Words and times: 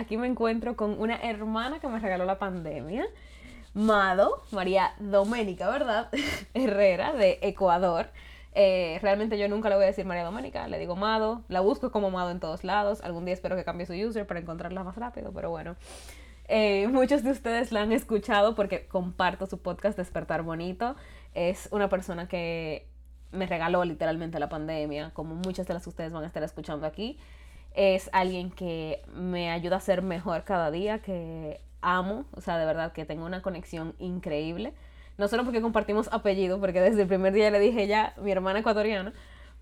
aquí 0.00 0.16
me 0.16 0.26
encuentro 0.26 0.76
con 0.76 1.00
una 1.00 1.16
hermana 1.16 1.78
que 1.78 1.88
me 1.88 1.98
regaló 1.98 2.24
la 2.24 2.38
pandemia, 2.38 3.06
Mado, 3.74 4.42
María 4.50 4.94
Doménica, 4.98 5.68
¿verdad? 5.70 6.08
Herrera, 6.54 7.12
de 7.12 7.38
Ecuador. 7.42 8.08
Eh, 8.52 8.98
realmente 9.00 9.38
yo 9.38 9.48
nunca 9.48 9.68
le 9.68 9.76
voy 9.76 9.84
a 9.84 9.88
decir 9.88 10.04
María 10.04 10.24
Doménica, 10.24 10.66
le 10.66 10.78
digo 10.78 10.96
Mado, 10.96 11.44
la 11.48 11.60
busco 11.60 11.92
como 11.92 12.10
Mado 12.10 12.30
en 12.30 12.40
todos 12.40 12.64
lados. 12.64 13.00
Algún 13.02 13.24
día 13.24 13.34
espero 13.34 13.54
que 13.54 13.64
cambie 13.64 13.86
su 13.86 13.92
user 13.92 14.26
para 14.26 14.40
encontrarla 14.40 14.82
más 14.82 14.96
rápido, 14.96 15.32
pero 15.32 15.50
bueno. 15.50 15.76
Eh, 16.48 16.88
muchos 16.88 17.22
de 17.22 17.30
ustedes 17.30 17.70
la 17.70 17.82
han 17.82 17.92
escuchado 17.92 18.56
porque 18.56 18.88
comparto 18.88 19.46
su 19.46 19.58
podcast 19.58 19.96
Despertar 19.96 20.42
Bonito. 20.42 20.96
Es 21.34 21.68
una 21.70 21.88
persona 21.88 22.26
que 22.26 22.88
me 23.30 23.46
regaló 23.46 23.84
literalmente 23.84 24.40
la 24.40 24.48
pandemia, 24.48 25.10
como 25.14 25.36
muchas 25.36 25.68
de 25.68 25.74
las 25.74 25.84
que 25.84 25.90
ustedes 25.90 26.12
van 26.12 26.24
a 26.24 26.26
estar 26.26 26.42
escuchando 26.42 26.86
aquí 26.86 27.20
es 27.74 28.10
alguien 28.12 28.50
que 28.50 29.02
me 29.14 29.50
ayuda 29.50 29.76
a 29.76 29.80
ser 29.80 30.02
mejor 30.02 30.44
cada 30.44 30.70
día, 30.70 30.98
que 31.00 31.60
amo, 31.82 32.24
o 32.34 32.40
sea, 32.40 32.58
de 32.58 32.66
verdad 32.66 32.92
que 32.92 33.04
tengo 33.04 33.24
una 33.24 33.42
conexión 33.42 33.94
increíble. 33.98 34.72
No 35.18 35.28
solo 35.28 35.44
porque 35.44 35.60
compartimos 35.60 36.08
apellido, 36.12 36.60
porque 36.60 36.80
desde 36.80 37.02
el 37.02 37.08
primer 37.08 37.32
día 37.32 37.50
le 37.50 37.60
dije 37.60 37.86
ya, 37.86 38.14
mi 38.22 38.32
hermana 38.32 38.60
ecuatoriana, 38.60 39.12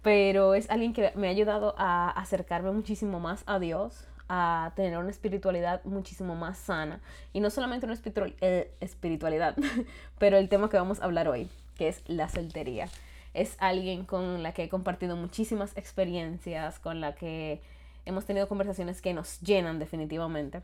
pero 0.03 0.55
es 0.55 0.71
alguien 0.71 0.93
que 0.93 1.13
me 1.17 1.27
ha 1.27 1.31
ayudado 1.31 1.75
a 1.79 2.11
acercarme 2.11 2.71
muchísimo 2.71 3.19
más 3.21 3.43
a 3.47 3.59
Dios, 3.59 4.07
a 4.29 4.73
tener 4.77 4.99
una 4.99 5.11
espiritualidad 5.11 5.83
muchísimo 5.85 6.37
más 6.37 6.59
sana. 6.59 7.01
Y 7.33 7.41
no 7.41 7.51
solamente 7.51 7.87
una 7.87 7.99
eh, 8.41 8.71
espiritualidad, 8.81 9.57
pero 10.19 10.37
el 10.37 10.49
tema 10.49 10.69
que 10.69 10.77
vamos 10.77 11.01
a 11.01 11.05
hablar 11.05 11.29
hoy, 11.29 11.49
que 11.77 11.89
es 11.89 12.03
la 12.07 12.29
soltería. 12.29 12.89
Es 13.35 13.57
alguien 13.59 14.05
con 14.05 14.43
la 14.43 14.53
que 14.53 14.65
he 14.65 14.69
compartido 14.69 15.17
muchísimas 15.17 15.77
experiencias, 15.77 16.79
con 16.79 17.01
la 17.01 17.15
que 17.15 17.61
hemos 18.09 18.25
tenido 18.25 18.49
conversaciones 18.49 19.03
que 19.03 19.15
nos 19.15 19.41
llenan 19.41 19.79
definitivamente 19.79 20.63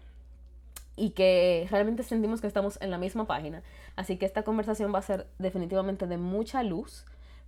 y 0.97 1.11
que 1.11 1.67
realmente 1.70 2.03
sentimos 2.03 2.41
que 2.41 2.47
estamos 2.47 2.78
en 2.81 2.91
la 2.91 2.98
misma 2.98 3.27
página. 3.27 3.62
Así 3.97 4.17
que 4.17 4.27
esta 4.27 4.42
conversación 4.42 4.95
va 4.95 5.00
a 5.00 5.03
ser 5.03 5.27
definitivamente 5.39 6.06
de 6.06 6.17
mucha 6.17 6.62
luz 6.62 7.05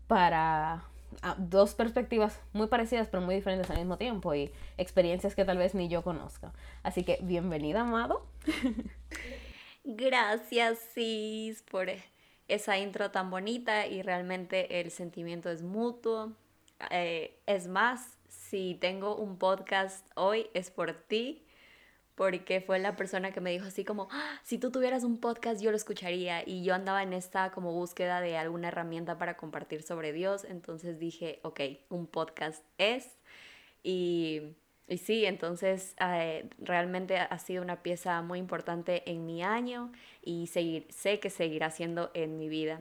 para 0.07 0.85
ah, 1.23 1.37
dos 1.39 1.75
perspectivas 1.75 2.41
muy 2.53 2.67
parecidas 2.67 3.09
pero 3.09 3.23
muy 3.23 3.35
diferentes 3.35 3.71
al 3.71 3.79
mismo 3.79 3.97
tiempo 3.97 4.35
y 4.35 4.53
experiencias 4.77 5.35
que 5.35 5.45
tal 5.45 5.59
vez 5.59 5.75
ni 5.75 5.89
yo 5.89 6.03
conozca. 6.03 6.53
Así 6.83 7.05
que 7.05 7.19
bienvenida, 7.23 7.83
Amado. 7.83 8.27
Gracias, 9.85 10.79
Cis, 10.95 11.63
por 11.63 11.89
esa 12.49 12.79
intro 12.79 13.11
tan 13.11 13.31
bonita 13.31 13.87
y 13.87 14.03
realmente 14.03 14.81
el 14.81 14.91
sentimiento 14.91 15.51
es 15.51 15.63
mutuo. 15.63 16.33
Eh, 16.91 17.39
es 17.47 17.69
más, 17.69 18.19
si 18.51 18.77
tengo 18.81 19.17
un 19.17 19.39
podcast 19.39 20.07
hoy 20.15 20.47
es 20.55 20.71
por 20.71 20.93
ti, 20.93 21.43
porque 22.15 22.61
fue 22.61 22.79
la 22.79 22.97
persona 22.97 23.33
que 23.33 23.41
me 23.41 23.51
dijo 23.51 23.67
así 23.67 23.85
como, 23.85 24.09
ah, 24.11 24.41
si 24.43 24.57
tú 24.59 24.71
tuvieras 24.71 25.05
un 25.05 25.19
podcast 25.19 25.61
yo 25.61 25.71
lo 25.71 25.77
escucharía 25.77 26.43
y 26.47 26.65
yo 26.65 26.75
andaba 26.75 27.03
en 27.03 27.13
esta 27.13 27.51
como 27.51 27.73
búsqueda 27.73 28.21
de 28.21 28.37
alguna 28.37 28.69
herramienta 28.69 29.19
para 29.19 29.37
compartir 29.37 29.83
sobre 29.83 30.13
Dios, 30.13 30.45
entonces 30.45 30.99
dije, 30.99 31.41
ok, 31.43 31.61
un 31.91 32.07
podcast 32.07 32.65
es. 32.79 33.19
Y, 33.83 34.55
y 34.89 34.99
sí, 34.99 35.27
entonces 35.27 35.95
eh, 36.01 36.49
realmente 36.59 37.19
ha 37.19 37.39
sido 37.39 37.63
una 37.63 37.83
pieza 37.83 38.23
muy 38.23 38.39
importante 38.39 39.03
en 39.11 39.27
mi 39.27 39.43
año 39.43 39.93
y 40.23 40.47
seguir, 40.47 40.87
sé 40.91 41.21
que 41.21 41.31
seguirá 41.31 41.71
siendo 41.71 42.11
en 42.15 42.39
mi 42.39 42.49
vida. 42.49 42.81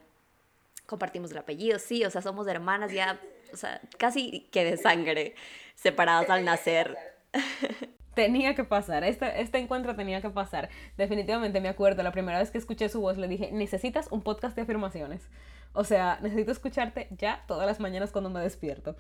Compartimos 0.86 1.31
el 1.31 1.40
apellido, 1.40 1.80
sí, 1.80 2.06
o 2.06 2.12
sea, 2.12 2.22
somos 2.22 2.48
hermanas 2.48 2.94
ya 2.94 3.20
o 3.53 3.57
sea, 3.57 3.81
casi 3.97 4.47
que 4.51 4.63
de 4.63 4.78
sangre, 4.78 5.35
separadas 5.75 6.29
al 6.29 6.45
nacer. 6.45 6.97
Tenía 8.16 8.56
que 8.56 8.63
pasar, 8.63 9.03
este, 9.03 9.41
este 9.41 9.57
encuentro 9.57 9.94
tenía 9.94 10.22
que 10.22 10.29
pasar. 10.29 10.69
Definitivamente 10.97 11.59
me 11.59 11.67
acuerdo, 11.67 12.01
la 12.01 12.13
primera 12.13 12.39
vez 12.39 12.50
que 12.50 12.57
escuché 12.57 12.88
su 12.88 13.01
voz 13.01 13.17
le 13.17 13.28
dije, 13.28 13.50
necesitas 13.51 14.07
un 14.09 14.22
podcast 14.22 14.56
de 14.56 14.61
afirmaciones. 14.61 15.28
O 15.73 15.83
sea, 15.83 16.17
necesito 16.22 16.53
escucharte 16.53 17.09
ya 17.17 17.44
todas 17.45 17.67
las 17.67 17.81
mañanas 17.81 18.11
cuando 18.11 18.29
me 18.29 18.39
despierto. 18.39 18.95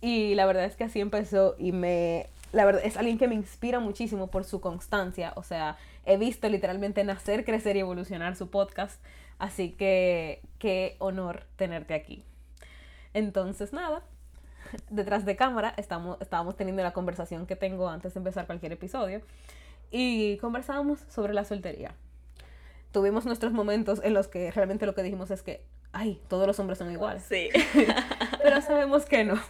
Y 0.00 0.34
la 0.34 0.46
verdad 0.46 0.64
es 0.64 0.76
que 0.76 0.84
así 0.84 1.00
empezó 1.00 1.56
y 1.58 1.72
me... 1.72 2.28
La 2.52 2.64
verdad 2.64 2.82
es 2.84 2.96
alguien 2.96 3.18
que 3.18 3.28
me 3.28 3.34
inspira 3.34 3.80
muchísimo 3.80 4.28
por 4.28 4.44
su 4.44 4.60
constancia. 4.60 5.32
O 5.36 5.42
sea, 5.42 5.76
he 6.06 6.16
visto 6.16 6.48
literalmente 6.48 7.04
nacer, 7.04 7.44
crecer 7.44 7.76
y 7.76 7.80
evolucionar 7.80 8.36
su 8.36 8.48
podcast. 8.48 9.02
Así 9.38 9.72
que 9.72 10.40
qué 10.58 10.96
honor 10.98 11.44
tenerte 11.56 11.94
aquí. 11.94 12.24
Entonces, 13.14 13.72
nada, 13.72 14.02
detrás 14.90 15.24
de 15.24 15.36
cámara 15.36 15.72
estamos, 15.76 16.18
estábamos 16.20 16.56
teniendo 16.56 16.82
la 16.82 16.92
conversación 16.92 17.46
que 17.46 17.56
tengo 17.56 17.88
antes 17.88 18.14
de 18.14 18.18
empezar 18.18 18.46
cualquier 18.46 18.72
episodio 18.72 19.22
y 19.90 20.36
conversábamos 20.38 21.00
sobre 21.08 21.32
la 21.32 21.44
soltería. 21.44 21.94
Tuvimos 22.92 23.26
nuestros 23.26 23.52
momentos 23.52 24.00
en 24.04 24.14
los 24.14 24.28
que 24.28 24.50
realmente 24.50 24.86
lo 24.86 24.94
que 24.94 25.02
dijimos 25.02 25.30
es 25.30 25.42
que, 25.42 25.64
ay, 25.92 26.20
todos 26.28 26.46
los 26.46 26.58
hombres 26.58 26.78
son 26.78 26.90
iguales. 26.92 27.24
Sí. 27.24 27.48
Pero 28.42 28.60
sabemos 28.60 29.04
que 29.04 29.24
no. 29.24 29.40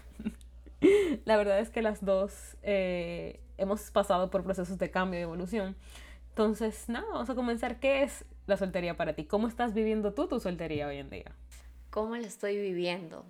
La 1.24 1.36
verdad 1.36 1.58
es 1.58 1.70
que 1.70 1.80
las 1.80 2.04
dos 2.04 2.56
eh, 2.62 3.40
hemos 3.56 3.90
pasado 3.90 4.30
por 4.30 4.44
procesos 4.44 4.78
de 4.78 4.90
cambio 4.90 5.20
y 5.20 5.22
evolución. 5.22 5.76
Entonces, 6.30 6.88
nada, 6.88 7.06
vamos 7.10 7.30
a 7.30 7.34
comenzar. 7.34 7.80
¿Qué 7.80 8.02
es 8.02 8.24
la 8.46 8.56
soltería 8.56 8.96
para 8.96 9.14
ti? 9.14 9.24
¿Cómo 9.24 9.48
estás 9.48 9.72
viviendo 9.72 10.12
tú 10.12 10.26
tu 10.26 10.40
soltería 10.40 10.86
hoy 10.86 10.98
en 10.98 11.08
día? 11.08 11.32
¿Cómo 11.90 12.16
la 12.16 12.26
estoy 12.26 12.58
viviendo? 12.58 13.24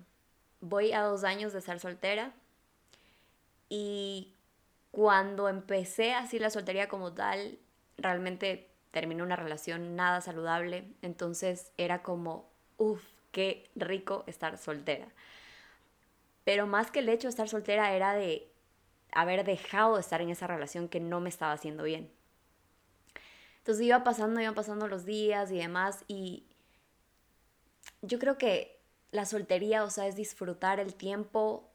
Voy 0.61 0.93
a 0.93 1.01
dos 1.01 1.23
años 1.23 1.53
de 1.53 1.61
ser 1.61 1.79
soltera 1.79 2.33
y 3.69 4.33
cuando 4.91 5.49
empecé 5.49 6.13
así 6.13 6.39
la 6.39 6.49
soltería 6.49 6.87
como 6.87 7.13
tal, 7.13 7.59
realmente 7.97 8.69
terminé 8.91 9.23
una 9.23 9.35
relación 9.35 9.95
nada 9.95 10.21
saludable, 10.21 10.85
entonces 11.01 11.71
era 11.77 12.01
como, 12.01 12.49
uff, 12.77 13.03
qué 13.31 13.69
rico 13.75 14.23
estar 14.27 14.57
soltera. 14.57 15.07
Pero 16.45 16.67
más 16.67 16.91
que 16.91 16.99
el 16.99 17.09
hecho 17.09 17.27
de 17.27 17.31
estar 17.31 17.49
soltera 17.49 17.93
era 17.93 18.13
de 18.13 18.47
haber 19.11 19.43
dejado 19.43 19.95
de 19.95 20.01
estar 20.01 20.21
en 20.21 20.29
esa 20.29 20.47
relación 20.47 20.87
que 20.87 20.99
no 20.99 21.19
me 21.19 21.29
estaba 21.29 21.51
haciendo 21.51 21.83
bien. 21.83 22.09
Entonces 23.57 23.85
iba 23.85 24.03
pasando, 24.03 24.39
iban 24.39 24.53
pasando 24.53 24.87
los 24.87 25.05
días 25.05 25.51
y 25.51 25.57
demás 25.57 26.05
y 26.07 26.45
yo 28.01 28.19
creo 28.19 28.37
que 28.37 28.74
la 29.15 29.25
soltería, 29.25 29.83
o 29.83 29.89
sea, 29.89 30.07
es 30.07 30.15
disfrutar 30.15 30.79
el 30.79 30.95
tiempo 30.95 31.69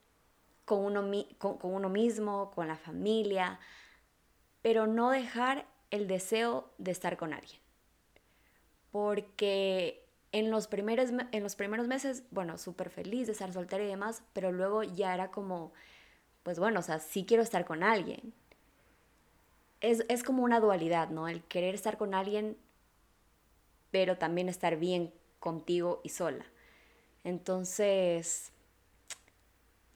con 0.65 0.85
uno, 0.85 1.27
con, 1.39 1.59
uno 1.63 1.89
mismo, 1.89 2.51
con 2.53 2.69
la 2.69 2.77
familia, 2.77 3.59
pero 4.63 4.87
no 4.87 5.11
dejar 5.11 5.67
el 5.91 6.07
deseo 6.07 6.71
de 6.79 6.93
estar 6.93 7.17
con 7.17 7.33
alguien. 7.33 7.61
Porque 8.93 10.07
en 10.33 10.51
los 10.51 10.69
primeros, 10.69 11.11
en 11.33 11.43
los 11.43 11.57
primeros 11.57 11.89
meses, 11.89 12.25
bueno, 12.31 12.59
súper 12.59 12.91
feliz 12.91 13.27
de 13.27 13.33
estar 13.33 13.53
soltera 13.53 13.83
y 13.83 13.89
demás, 13.89 14.23
pero 14.33 14.53
luego 14.53 14.83
ya 14.83 15.15
era 15.15 15.31
como, 15.31 15.73
pues 16.43 16.59
bueno, 16.59 16.81
o 16.81 16.83
sea, 16.83 16.99
sí 17.01 17.25
quiero 17.27 17.43
estar 17.43 17.65
con 17.65 17.83
alguien. 17.83 18.33
Es, 19.81 20.05
es 20.09 20.23
como 20.23 20.43
una 20.43 20.61
dualidad, 20.61 21.09
¿no? 21.09 21.27
El 21.27 21.43
querer 21.43 21.75
estar 21.75 21.97
con 21.97 22.15
alguien, 22.15 22.57
pero 23.91 24.19
también 24.19 24.49
estar 24.49 24.77
bien 24.77 25.13
contigo 25.41 26.01
y 26.05 26.11
sola. 26.11 26.45
Entonces, 27.25 28.53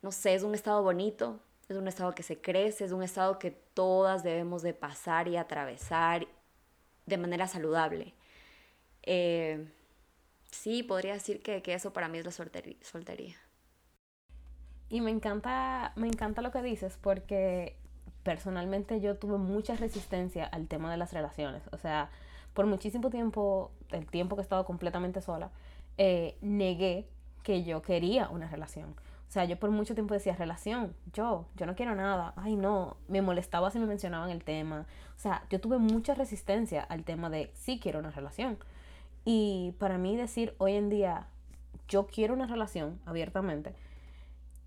no 0.03 0.12
sé, 0.12 0.35
es 0.35 0.43
un 0.43 0.55
estado 0.55 0.82
bonito, 0.82 1.41
es 1.69 1.76
un 1.76 1.88
estado 1.88 2.15
que 2.15 2.23
se 2.23 2.41
crece, 2.41 2.85
es 2.85 2.93
un 2.93 3.03
estado 3.03 3.38
que 3.38 3.50
todas 3.50 4.23
debemos 4.23 4.62
de 4.62 4.75
pasar 4.75 5.29
y 5.29 5.37
atravesar 5.37 6.26
de 7.06 7.19
manera 7.19 7.49
saludable. 7.49 8.15
Eh, 9.03 9.67
sí, 10.50 10.82
podría 10.82 11.15
decir 11.15 11.43
que, 11.43 11.62
eso 11.67 11.93
para 11.93 12.09
mí 12.09 12.19
es 12.19 12.25
la 12.25 12.32
soltería. 12.32 13.37
Y 14.88 15.00
me 15.00 15.11
encanta, 15.11 15.93
me 15.97 16.06
encanta 16.06 16.43
lo 16.43 16.50
que 16.50 16.62
dices 16.62 16.99
porque 17.00 17.76
personalmente 18.23 19.00
yo 19.00 19.17
tuve 19.17 19.38
mucha 19.38 19.76
resistencia 19.76 20.44
al 20.44 20.69
tema 20.69 20.91
de 20.91 20.97
las 20.97 21.12
relaciones. 21.12 21.62
O 21.73 21.79
sea, 21.79 22.11
por 22.53 22.67
muchísimo 22.67 23.11
tiempo, 23.11 23.73
el 23.91 24.06
tiempo 24.06 24.37
que 24.37 24.43
he 24.43 24.44
estado 24.44 24.65
completamente 24.65 25.21
sola, 25.21 25.50
eh, 25.99 26.37
negué 26.41 27.09
que 27.44 27.62
yo 27.62 27.82
quería 27.82 28.29
una 28.31 28.49
relación. 28.49 28.96
O 29.29 29.32
sea, 29.35 29.44
yo 29.44 29.58
por 29.58 29.70
mucho 29.70 29.94
tiempo 29.94 30.14
decía, 30.14 30.35
relación, 30.35 30.94
yo, 31.12 31.46
yo 31.55 31.67
no 31.67 31.76
quiero 31.76 31.94
nada, 31.94 32.35
ay 32.37 32.56
no, 32.56 32.96
me 33.06 33.23
molestaba 33.23 33.70
si 33.70 33.79
me 33.79 33.87
mencionaban 33.87 34.31
el 34.31 34.43
tema. 34.43 34.87
O 35.17 35.20
sea, 35.20 35.44
yo 35.50 35.61
tuve 35.61 35.79
mucha 35.79 36.14
resistencia 36.14 36.82
al 36.82 37.05
tema 37.05 37.31
de 37.31 37.52
sí 37.55 37.79
quiero 37.81 38.00
una 38.00 38.11
relación. 38.11 38.58
Y 39.25 39.75
para 39.79 39.99
mí 39.99 40.17
decir 40.17 40.55
hoy 40.58 40.75
en 40.75 40.91
día, 40.91 41.29
yo 41.88 42.06
quiero 42.06 42.35
una 42.35 42.46
relación 42.46 43.00
abiertamente, 43.06 43.75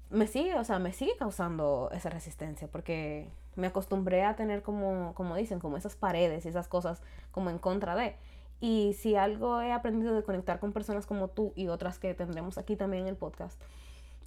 me 0.09 0.27
sigue, 0.27 0.55
o 0.55 0.63
sea, 0.63 0.79
me 0.79 0.93
sigue 0.93 1.15
causando 1.17 1.89
esa 1.91 2.09
resistencia 2.09 2.67
porque 2.67 3.29
me 3.55 3.67
acostumbré 3.67 4.23
a 4.23 4.35
tener 4.35 4.61
como, 4.61 5.13
como 5.15 5.35
dicen, 5.35 5.59
como 5.59 5.77
esas 5.77 5.95
paredes 5.95 6.45
y 6.45 6.49
esas 6.49 6.67
cosas 6.67 7.01
como 7.31 7.49
en 7.49 7.57
contra 7.57 7.95
de. 7.95 8.15
Y 8.59 8.93
si 8.93 9.15
algo 9.15 9.61
he 9.61 9.71
aprendido 9.71 10.15
de 10.15 10.23
conectar 10.23 10.59
con 10.59 10.73
personas 10.73 11.05
como 11.05 11.27
tú 11.27 11.53
y 11.55 11.67
otras 11.67 11.99
que 11.99 12.13
tendremos 12.13 12.57
aquí 12.57 12.75
también 12.75 13.03
en 13.03 13.09
el 13.09 13.15
podcast, 13.15 13.61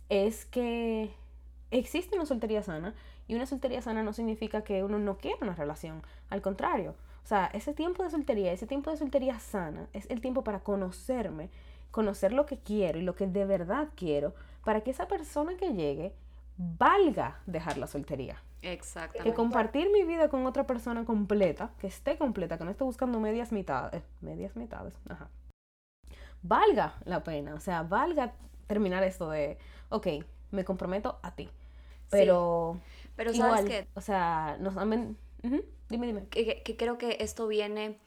es 0.09 0.44
que 0.44 1.11
existe 1.71 2.17
una 2.17 2.27
soltería 2.27 2.62
sana 2.62 2.94
y 3.27 3.35
una 3.35 3.47
soltería 3.47 3.82
sana 3.82 4.03
no 4.03 4.12
significa 4.12 4.62
que 4.62 4.85
uno 4.85 4.99
no 4.99 5.19
quiera 5.19 5.38
una 5.41 5.55
relación. 5.55 6.03
Al 6.29 6.43
contrario, 6.43 6.94
o 7.25 7.27
sea, 7.27 7.47
ese 7.53 7.75
tiempo 7.75 8.03
de 8.03 8.11
soltería, 8.11 8.53
ese 8.53 8.67
tiempo 8.67 8.91
de 8.91 8.97
soltería 8.97 9.38
sana 9.38 9.88
es 9.93 10.09
el 10.11 10.21
tiempo 10.21 10.43
para 10.44 10.61
conocerme, 10.61 11.50
conocer 11.91 12.32
lo 12.32 12.47
que 12.47 12.59
quiero 12.59 12.99
y 12.99 13.03
lo 13.03 13.15
que 13.15 13.27
de 13.27 13.44
verdad 13.44 13.88
quiero, 13.94 14.35
para 14.65 14.81
que 14.81 14.91
esa 14.91 15.09
persona 15.09 15.56
que 15.56 15.75
llegue 15.75 16.15
valga 16.56 17.41
dejar 17.47 17.79
la 17.79 17.87
soltería. 17.87 18.43
Exactamente. 18.62 19.31
Que 19.31 19.35
compartir 19.35 19.91
mi 19.91 20.05
vida 20.05 20.29
con 20.29 20.47
otra 20.47 20.67
persona 20.67 21.05
completa, 21.05 21.73
que 21.79 21.87
esté 21.87 22.19
completa, 22.19 22.59
que 22.59 22.65
no 22.65 22.71
esté 22.71 22.85
buscando 22.85 23.21
medias 23.21 23.53
mitades, 23.53 24.03
medias 24.21 24.57
mitades, 24.57 24.95
ajá. 25.09 25.31
Valga 26.43 26.95
la 27.05 27.23
pena, 27.23 27.55
o 27.55 27.61
sea, 27.61 27.83
valga 27.83 28.35
terminar 28.67 29.03
esto 29.03 29.31
de, 29.31 29.59
ok, 29.89 30.07
me 30.51 30.65
comprometo 30.65 31.19
a 31.23 31.35
ti. 31.35 31.49
Pero, 32.11 32.81
pero 33.15 33.33
sabes 33.33 33.65
que, 33.65 33.89
o 33.95 34.01
sea, 34.01 34.57
nos 34.59 34.77
amen, 34.77 35.17
dime, 35.89 36.06
dime. 36.06 36.27
que 36.29 36.77
creo 36.77 36.99
que 36.99 37.19
esto 37.21 37.47
viene 37.47 37.99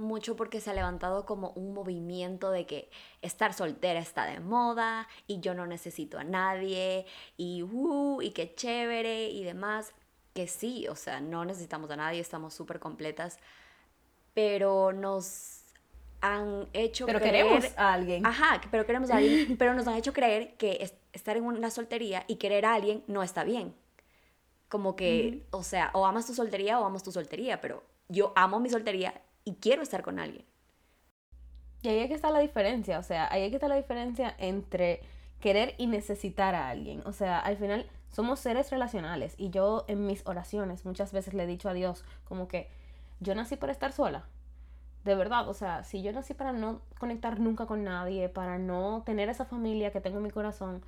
mucho 0.00 0.34
porque 0.34 0.60
se 0.60 0.70
ha 0.70 0.74
levantado 0.74 1.24
como 1.24 1.50
un 1.50 1.72
movimiento 1.72 2.50
de 2.50 2.66
que 2.66 2.90
estar 3.22 3.52
soltera 3.52 4.00
está 4.00 4.24
de 4.24 4.40
moda 4.40 5.06
y 5.26 5.40
yo 5.40 5.54
no 5.54 5.66
necesito 5.66 6.18
a 6.18 6.24
nadie 6.24 7.06
y 7.36 7.62
uh, 7.62 8.20
y 8.20 8.30
qué 8.30 8.52
chévere 8.54 9.28
y 9.28 9.44
demás. 9.44 9.92
Que 10.34 10.46
sí, 10.46 10.86
o 10.88 10.94
sea, 10.94 11.20
no 11.20 11.44
necesitamos 11.44 11.90
a 11.90 11.96
nadie, 11.96 12.20
estamos 12.20 12.54
súper 12.54 12.78
completas, 12.78 13.38
pero 14.34 14.92
nos 14.92 15.60
han 16.20 16.68
hecho 16.72 17.06
pero 17.06 17.20
queremos 17.20 17.64
a 17.76 17.94
alguien. 17.94 18.24
Ajá, 18.26 18.60
pero 18.70 18.86
queremos 18.86 19.10
a 19.10 19.16
alguien, 19.16 19.56
pero 19.58 19.74
nos 19.74 19.86
han 19.86 19.96
hecho 19.96 20.12
creer 20.12 20.54
que 20.56 20.92
estar 21.12 21.36
en 21.36 21.44
una 21.44 21.70
soltería 21.70 22.24
y 22.26 22.36
querer 22.36 22.66
a 22.66 22.74
alguien 22.74 23.02
no 23.06 23.22
está 23.22 23.44
bien. 23.44 23.74
Como 24.68 24.94
que, 24.94 25.46
o 25.50 25.64
sea, 25.64 25.90
o 25.94 26.06
amas 26.06 26.26
tu 26.26 26.34
soltería 26.34 26.78
o 26.78 26.84
amas 26.84 27.02
tu 27.02 27.10
soltería, 27.10 27.60
pero 27.60 27.82
yo 28.08 28.32
amo 28.36 28.60
mi 28.60 28.70
soltería 28.70 29.20
y 29.44 29.54
quiero 29.54 29.82
estar 29.82 30.02
con 30.02 30.20
alguien. 30.20 30.44
Y 31.82 31.88
ahí 31.88 31.98
es 31.98 32.08
que 32.08 32.14
está 32.14 32.30
la 32.30 32.38
diferencia, 32.38 32.98
o 32.98 33.02
sea, 33.02 33.32
ahí 33.32 33.42
es 33.42 33.50
que 33.50 33.56
está 33.56 33.66
la 33.66 33.76
diferencia 33.76 34.34
entre 34.38 35.00
querer 35.40 35.74
y 35.78 35.86
necesitar 35.86 36.54
a 36.54 36.68
alguien. 36.68 37.02
O 37.06 37.12
sea, 37.12 37.40
al 37.40 37.56
final 37.56 37.90
somos 38.10 38.40
seres 38.40 38.70
relacionales 38.70 39.34
y 39.38 39.50
yo 39.50 39.84
en 39.88 40.06
mis 40.06 40.26
oraciones 40.26 40.84
muchas 40.84 41.12
veces 41.12 41.34
le 41.34 41.44
he 41.44 41.46
dicho 41.46 41.68
a 41.68 41.74
Dios 41.74 42.04
como 42.24 42.48
que 42.48 42.68
yo 43.20 43.34
nací 43.34 43.56
para 43.56 43.72
estar 43.72 43.92
sola. 43.92 44.24
De 45.04 45.14
verdad, 45.14 45.48
o 45.48 45.54
sea, 45.54 45.82
si 45.82 46.02
yo 46.02 46.12
nací 46.12 46.34
para 46.34 46.52
no 46.52 46.82
conectar 46.98 47.40
nunca 47.40 47.66
con 47.66 47.84
nadie, 47.84 48.28
para 48.28 48.58
no 48.58 49.02
tener 49.06 49.28
esa 49.28 49.46
familia 49.46 49.92
que 49.92 50.00
tengo 50.00 50.18
en 50.18 50.24
mi 50.24 50.30
corazón, 50.30 50.82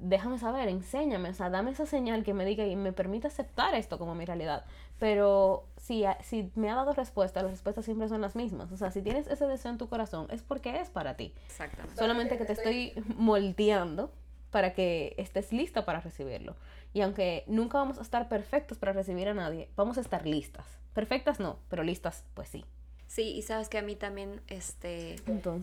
déjame 0.00 0.38
saber, 0.38 0.68
enséñame, 0.68 1.30
o 1.30 1.34
sea, 1.34 1.48
dame 1.48 1.70
esa 1.70 1.86
señal 1.86 2.24
que 2.24 2.34
me 2.34 2.44
diga 2.44 2.66
y 2.66 2.74
me 2.74 2.92
permita 2.92 3.28
aceptar 3.28 3.74
esto 3.74 3.98
como 3.98 4.14
mi 4.14 4.24
realidad. 4.24 4.64
Pero 4.98 5.66
si, 5.76 6.04
si 6.22 6.50
me 6.56 6.70
ha 6.70 6.74
dado 6.74 6.92
respuesta, 6.92 7.42
las 7.42 7.52
respuestas 7.52 7.84
siempre 7.84 8.08
son 8.08 8.20
las 8.20 8.34
mismas. 8.34 8.72
O 8.72 8.76
sea, 8.76 8.90
si 8.90 9.02
tienes 9.02 9.28
ese 9.28 9.46
deseo 9.46 9.70
en 9.70 9.78
tu 9.78 9.88
corazón, 9.88 10.26
es 10.30 10.42
porque 10.42 10.80
es 10.80 10.90
para 10.90 11.16
ti. 11.16 11.32
Exactamente. 11.46 11.96
Solamente 11.96 12.38
que 12.38 12.44
te 12.44 12.52
estoy 12.52 12.92
moldeando 13.16 14.10
para 14.54 14.72
que 14.72 15.16
estés 15.18 15.52
lista 15.52 15.84
para 15.84 15.98
recibirlo. 15.98 16.54
Y 16.92 17.00
aunque 17.00 17.42
nunca 17.48 17.78
vamos 17.78 17.98
a 17.98 18.02
estar 18.02 18.28
perfectos 18.28 18.78
para 18.78 18.92
recibir 18.92 19.26
a 19.26 19.34
nadie, 19.34 19.68
vamos 19.74 19.98
a 19.98 20.00
estar 20.00 20.24
listas. 20.24 20.64
Perfectas 20.92 21.40
no, 21.40 21.58
pero 21.68 21.82
listas 21.82 22.22
pues 22.34 22.50
sí. 22.50 22.64
Sí, 23.08 23.32
y 23.32 23.42
sabes 23.42 23.68
que 23.68 23.78
a 23.78 23.82
mí 23.82 23.96
también 23.96 24.40
este, 24.46 25.16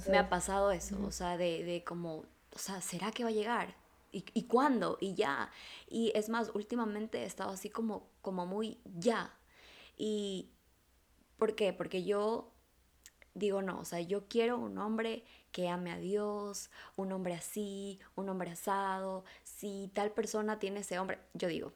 me 0.09 0.17
ha 0.17 0.27
pasado 0.27 0.71
eso, 0.71 1.01
o 1.05 1.11
sea, 1.11 1.37
de, 1.37 1.63
de 1.63 1.85
como, 1.85 2.25
o 2.53 2.57
sea, 2.57 2.81
¿será 2.81 3.13
que 3.13 3.23
va 3.23 3.29
a 3.29 3.31
llegar? 3.31 3.75
¿Y, 4.11 4.25
¿Y, 4.33 4.43
cuándo? 4.43 4.97
Y 4.99 5.13
ya. 5.15 5.49
Y 5.87 6.11
es 6.13 6.27
más, 6.27 6.51
últimamente 6.53 7.19
he 7.19 7.25
estado 7.25 7.51
así 7.51 7.69
como, 7.69 8.09
como 8.21 8.45
muy 8.45 8.77
ya. 8.83 9.33
Y 9.97 10.49
¿por 11.37 11.55
qué? 11.55 11.71
Porque 11.71 12.03
yo 12.03 12.51
digo, 13.35 13.61
no, 13.61 13.79
o 13.79 13.85
sea, 13.85 14.01
yo 14.01 14.27
quiero 14.27 14.57
un 14.57 14.77
hombre 14.79 15.23
que 15.51 15.69
ame 15.69 15.91
a 15.91 15.97
Dios, 15.97 16.69
un 16.95 17.11
hombre 17.11 17.33
así, 17.33 17.99
un 18.15 18.29
hombre 18.29 18.51
asado. 18.51 19.23
Si 19.43 19.91
tal 19.93 20.11
persona 20.11 20.59
tiene 20.59 20.81
ese 20.81 20.99
hombre, 20.99 21.19
yo 21.33 21.47
digo, 21.47 21.73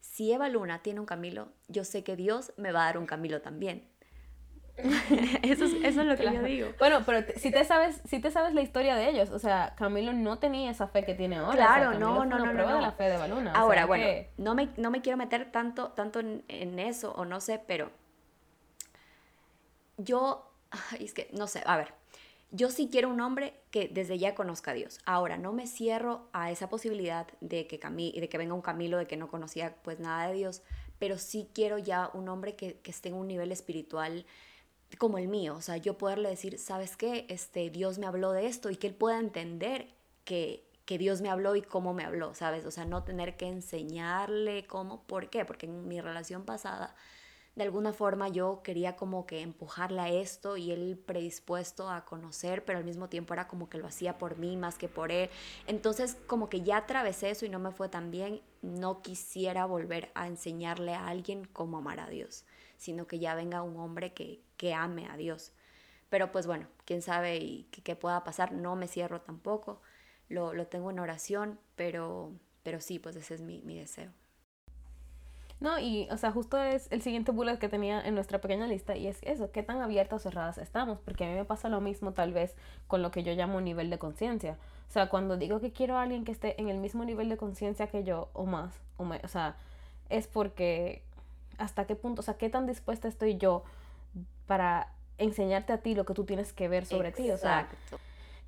si 0.00 0.32
Eva 0.32 0.48
Luna 0.48 0.82
tiene 0.82 1.00
un 1.00 1.06
Camilo, 1.06 1.48
yo 1.68 1.84
sé 1.84 2.04
que 2.04 2.16
Dios 2.16 2.52
me 2.56 2.72
va 2.72 2.82
a 2.82 2.86
dar 2.86 2.98
un 2.98 3.06
Camilo 3.06 3.40
también. 3.42 3.88
eso, 5.42 5.64
es, 5.64 5.72
eso, 5.72 6.00
es, 6.02 6.06
lo 6.06 6.16
que 6.16 6.24
yo 6.24 6.42
digo. 6.42 6.68
Bueno, 6.78 7.00
pero 7.06 7.26
si 7.36 7.50
te 7.50 7.64
sabes, 7.64 8.00
si 8.04 8.20
te 8.20 8.30
sabes 8.30 8.52
la 8.52 8.60
historia 8.60 8.94
de 8.94 9.08
ellos, 9.08 9.30
o 9.30 9.38
sea, 9.38 9.74
Camilo 9.76 10.12
no 10.12 10.38
tenía 10.38 10.70
esa 10.70 10.86
fe 10.86 11.04
que 11.04 11.14
tiene 11.14 11.36
ahora. 11.36 11.56
Claro, 11.56 11.88
o 11.88 11.90
sea, 11.92 11.98
no, 11.98 12.24
no, 12.26 12.38
no, 12.38 12.52
no, 12.52 12.74
de 12.74 12.80
la 12.82 12.92
fe 12.92 13.04
de 13.04 13.16
Baluna. 13.16 13.52
Ahora, 13.52 13.72
o 13.72 13.74
sea, 13.74 13.86
bueno, 13.86 14.04
que... 14.04 14.32
no, 14.36 14.54
me, 14.54 14.68
no 14.76 14.90
me 14.90 15.00
quiero 15.00 15.16
meter 15.16 15.50
tanto, 15.50 15.90
tanto 15.90 16.20
en, 16.20 16.44
en, 16.48 16.78
eso, 16.78 17.12
o 17.12 17.24
no 17.24 17.40
sé, 17.40 17.58
pero 17.66 17.90
yo, 19.96 20.52
es 21.00 21.14
que, 21.14 21.30
no 21.32 21.46
sé, 21.46 21.62
a 21.64 21.76
ver, 21.78 21.94
yo 22.50 22.70
sí 22.70 22.88
quiero 22.90 23.08
un 23.08 23.20
hombre 23.20 23.54
que 23.70 23.88
desde 23.88 24.18
ya 24.18 24.34
conozca 24.34 24.70
a 24.70 24.74
Dios. 24.74 25.00
Ahora, 25.04 25.36
no 25.36 25.52
me 25.52 25.66
cierro 25.66 26.28
a 26.32 26.50
esa 26.50 26.68
posibilidad 26.68 27.26
de 27.40 27.66
que, 27.66 27.78
de 27.78 28.28
que 28.28 28.38
venga 28.38 28.54
un 28.54 28.62
Camilo 28.62 28.98
de 28.98 29.06
que 29.06 29.16
no 29.16 29.28
conocía 29.28 29.76
pues 29.82 29.98
nada 29.98 30.28
de 30.28 30.34
Dios, 30.34 30.62
pero 30.98 31.18
sí 31.18 31.48
quiero 31.52 31.78
ya 31.78 32.10
un 32.14 32.28
hombre 32.28 32.56
que, 32.56 32.78
que 32.80 32.90
esté 32.90 33.08
en 33.08 33.14
un 33.14 33.28
nivel 33.28 33.52
espiritual 33.52 34.24
como 34.98 35.18
el 35.18 35.28
mío, 35.28 35.56
o 35.56 35.60
sea, 35.60 35.76
yo 35.76 35.98
poderle 35.98 36.28
decir, 36.28 36.58
¿sabes 36.58 36.96
qué? 36.96 37.26
Este, 37.28 37.70
Dios 37.70 37.98
me 37.98 38.06
habló 38.06 38.32
de 38.32 38.46
esto 38.46 38.70
y 38.70 38.76
que 38.76 38.86
él 38.86 38.94
pueda 38.94 39.18
entender 39.18 39.88
que, 40.24 40.64
que 40.84 40.96
Dios 40.96 41.20
me 41.20 41.28
habló 41.28 41.56
y 41.56 41.62
cómo 41.62 41.92
me 41.92 42.04
habló, 42.04 42.34
¿sabes? 42.34 42.64
O 42.64 42.70
sea, 42.70 42.84
no 42.84 43.02
tener 43.02 43.36
que 43.36 43.46
enseñarle 43.46 44.66
cómo, 44.66 45.02
¿por 45.02 45.28
qué? 45.28 45.44
Porque 45.44 45.66
en 45.66 45.88
mi 45.88 46.00
relación 46.00 46.44
pasada, 46.44 46.94
de 47.56 47.64
alguna 47.64 47.92
forma 47.92 48.28
yo 48.28 48.60
quería 48.62 48.94
como 48.94 49.26
que 49.26 49.40
empujarle 49.40 50.00
a 50.00 50.08
esto 50.08 50.56
y 50.56 50.70
él 50.70 51.02
predispuesto 51.04 51.90
a 51.90 52.04
conocer, 52.04 52.64
pero 52.64 52.78
al 52.78 52.84
mismo 52.84 53.08
tiempo 53.08 53.34
era 53.34 53.48
como 53.48 53.68
que 53.68 53.78
lo 53.78 53.86
hacía 53.86 54.18
por 54.18 54.38
mí 54.38 54.56
más 54.56 54.78
que 54.78 54.88
por 54.88 55.10
él. 55.10 55.30
Entonces, 55.66 56.16
como 56.28 56.48
que 56.48 56.62
ya 56.62 56.76
atravesé 56.76 57.30
eso 57.30 57.46
y 57.46 57.48
no 57.48 57.58
me 57.58 57.72
fue 57.72 57.88
tan 57.88 58.10
bien, 58.10 58.40
no 58.62 59.02
quisiera 59.02 59.64
volver 59.64 60.10
a 60.14 60.28
enseñarle 60.28 60.94
a 60.94 61.08
alguien 61.08 61.46
cómo 61.52 61.78
amar 61.78 61.98
a 61.98 62.08
Dios 62.08 62.44
sino 62.76 63.06
que 63.06 63.18
ya 63.18 63.34
venga 63.34 63.62
un 63.62 63.76
hombre 63.76 64.12
que, 64.12 64.42
que 64.56 64.74
ame 64.74 65.06
a 65.06 65.16
Dios. 65.16 65.52
Pero 66.08 66.30
pues 66.30 66.46
bueno, 66.46 66.68
quién 66.84 67.02
sabe 67.02 67.38
y 67.38 67.64
qué 67.64 67.96
pueda 67.96 68.22
pasar, 68.24 68.52
no 68.52 68.76
me 68.76 68.88
cierro 68.88 69.20
tampoco, 69.20 69.82
lo, 70.28 70.54
lo, 70.54 70.66
tengo 70.66 70.90
en 70.90 70.98
oración, 70.98 71.58
pero, 71.74 72.32
pero 72.62 72.80
sí, 72.80 72.98
pues 72.98 73.16
ese 73.16 73.34
es 73.34 73.42
mi, 73.42 73.60
mi 73.62 73.78
deseo. 73.78 74.12
No, 75.58 75.78
y, 75.78 76.06
o 76.10 76.18
sea, 76.18 76.32
justo 76.32 76.58
es 76.58 76.86
el 76.90 77.00
siguiente 77.00 77.32
bullet 77.32 77.58
que 77.58 77.68
tenía 77.68 78.00
en 78.00 78.14
nuestra 78.14 78.40
pequeña 78.40 78.66
lista 78.66 78.94
y 78.94 79.06
es 79.06 79.18
eso, 79.22 79.50
qué 79.52 79.62
tan 79.62 79.80
abiertas 79.80 80.20
o 80.20 80.22
cerradas 80.28 80.58
estamos, 80.58 80.98
porque 81.00 81.24
a 81.24 81.28
mí 81.28 81.34
me 81.34 81.46
pasa 81.46 81.70
lo 81.70 81.80
mismo 81.80 82.12
tal 82.12 82.34
vez 82.34 82.54
con 82.86 83.00
lo 83.00 83.10
que 83.10 83.22
yo 83.22 83.32
llamo 83.32 83.60
nivel 83.62 83.88
de 83.88 83.98
conciencia. 83.98 84.58
O 84.88 84.92
sea, 84.92 85.08
cuando 85.08 85.38
digo 85.38 85.60
que 85.60 85.72
quiero 85.72 85.96
a 85.96 86.02
alguien 86.02 86.24
que 86.24 86.32
esté 86.32 86.60
en 86.60 86.68
el 86.68 86.76
mismo 86.78 87.04
nivel 87.04 87.30
de 87.30 87.38
conciencia 87.38 87.86
que 87.86 88.04
yo 88.04 88.28
o 88.34 88.44
más, 88.44 88.74
o, 88.98 89.04
me, 89.04 89.20
o 89.24 89.28
sea, 89.28 89.56
es 90.10 90.26
porque 90.26 91.02
hasta 91.56 91.86
qué 91.86 91.96
punto, 91.96 92.20
o 92.20 92.22
sea, 92.22 92.34
qué 92.34 92.50
tan 92.50 92.66
dispuesta 92.66 93.08
estoy 93.08 93.38
yo 93.38 93.64
para 94.46 94.92
enseñarte 95.18 95.72
a 95.72 95.78
ti 95.78 95.94
lo 95.94 96.04
que 96.04 96.12
tú 96.12 96.24
tienes 96.24 96.52
que 96.52 96.68
ver 96.68 96.84
sobre 96.84 97.08
Exacto. 97.08 97.22
ti. 97.22 97.30
O 97.30 97.38
sea, 97.38 97.68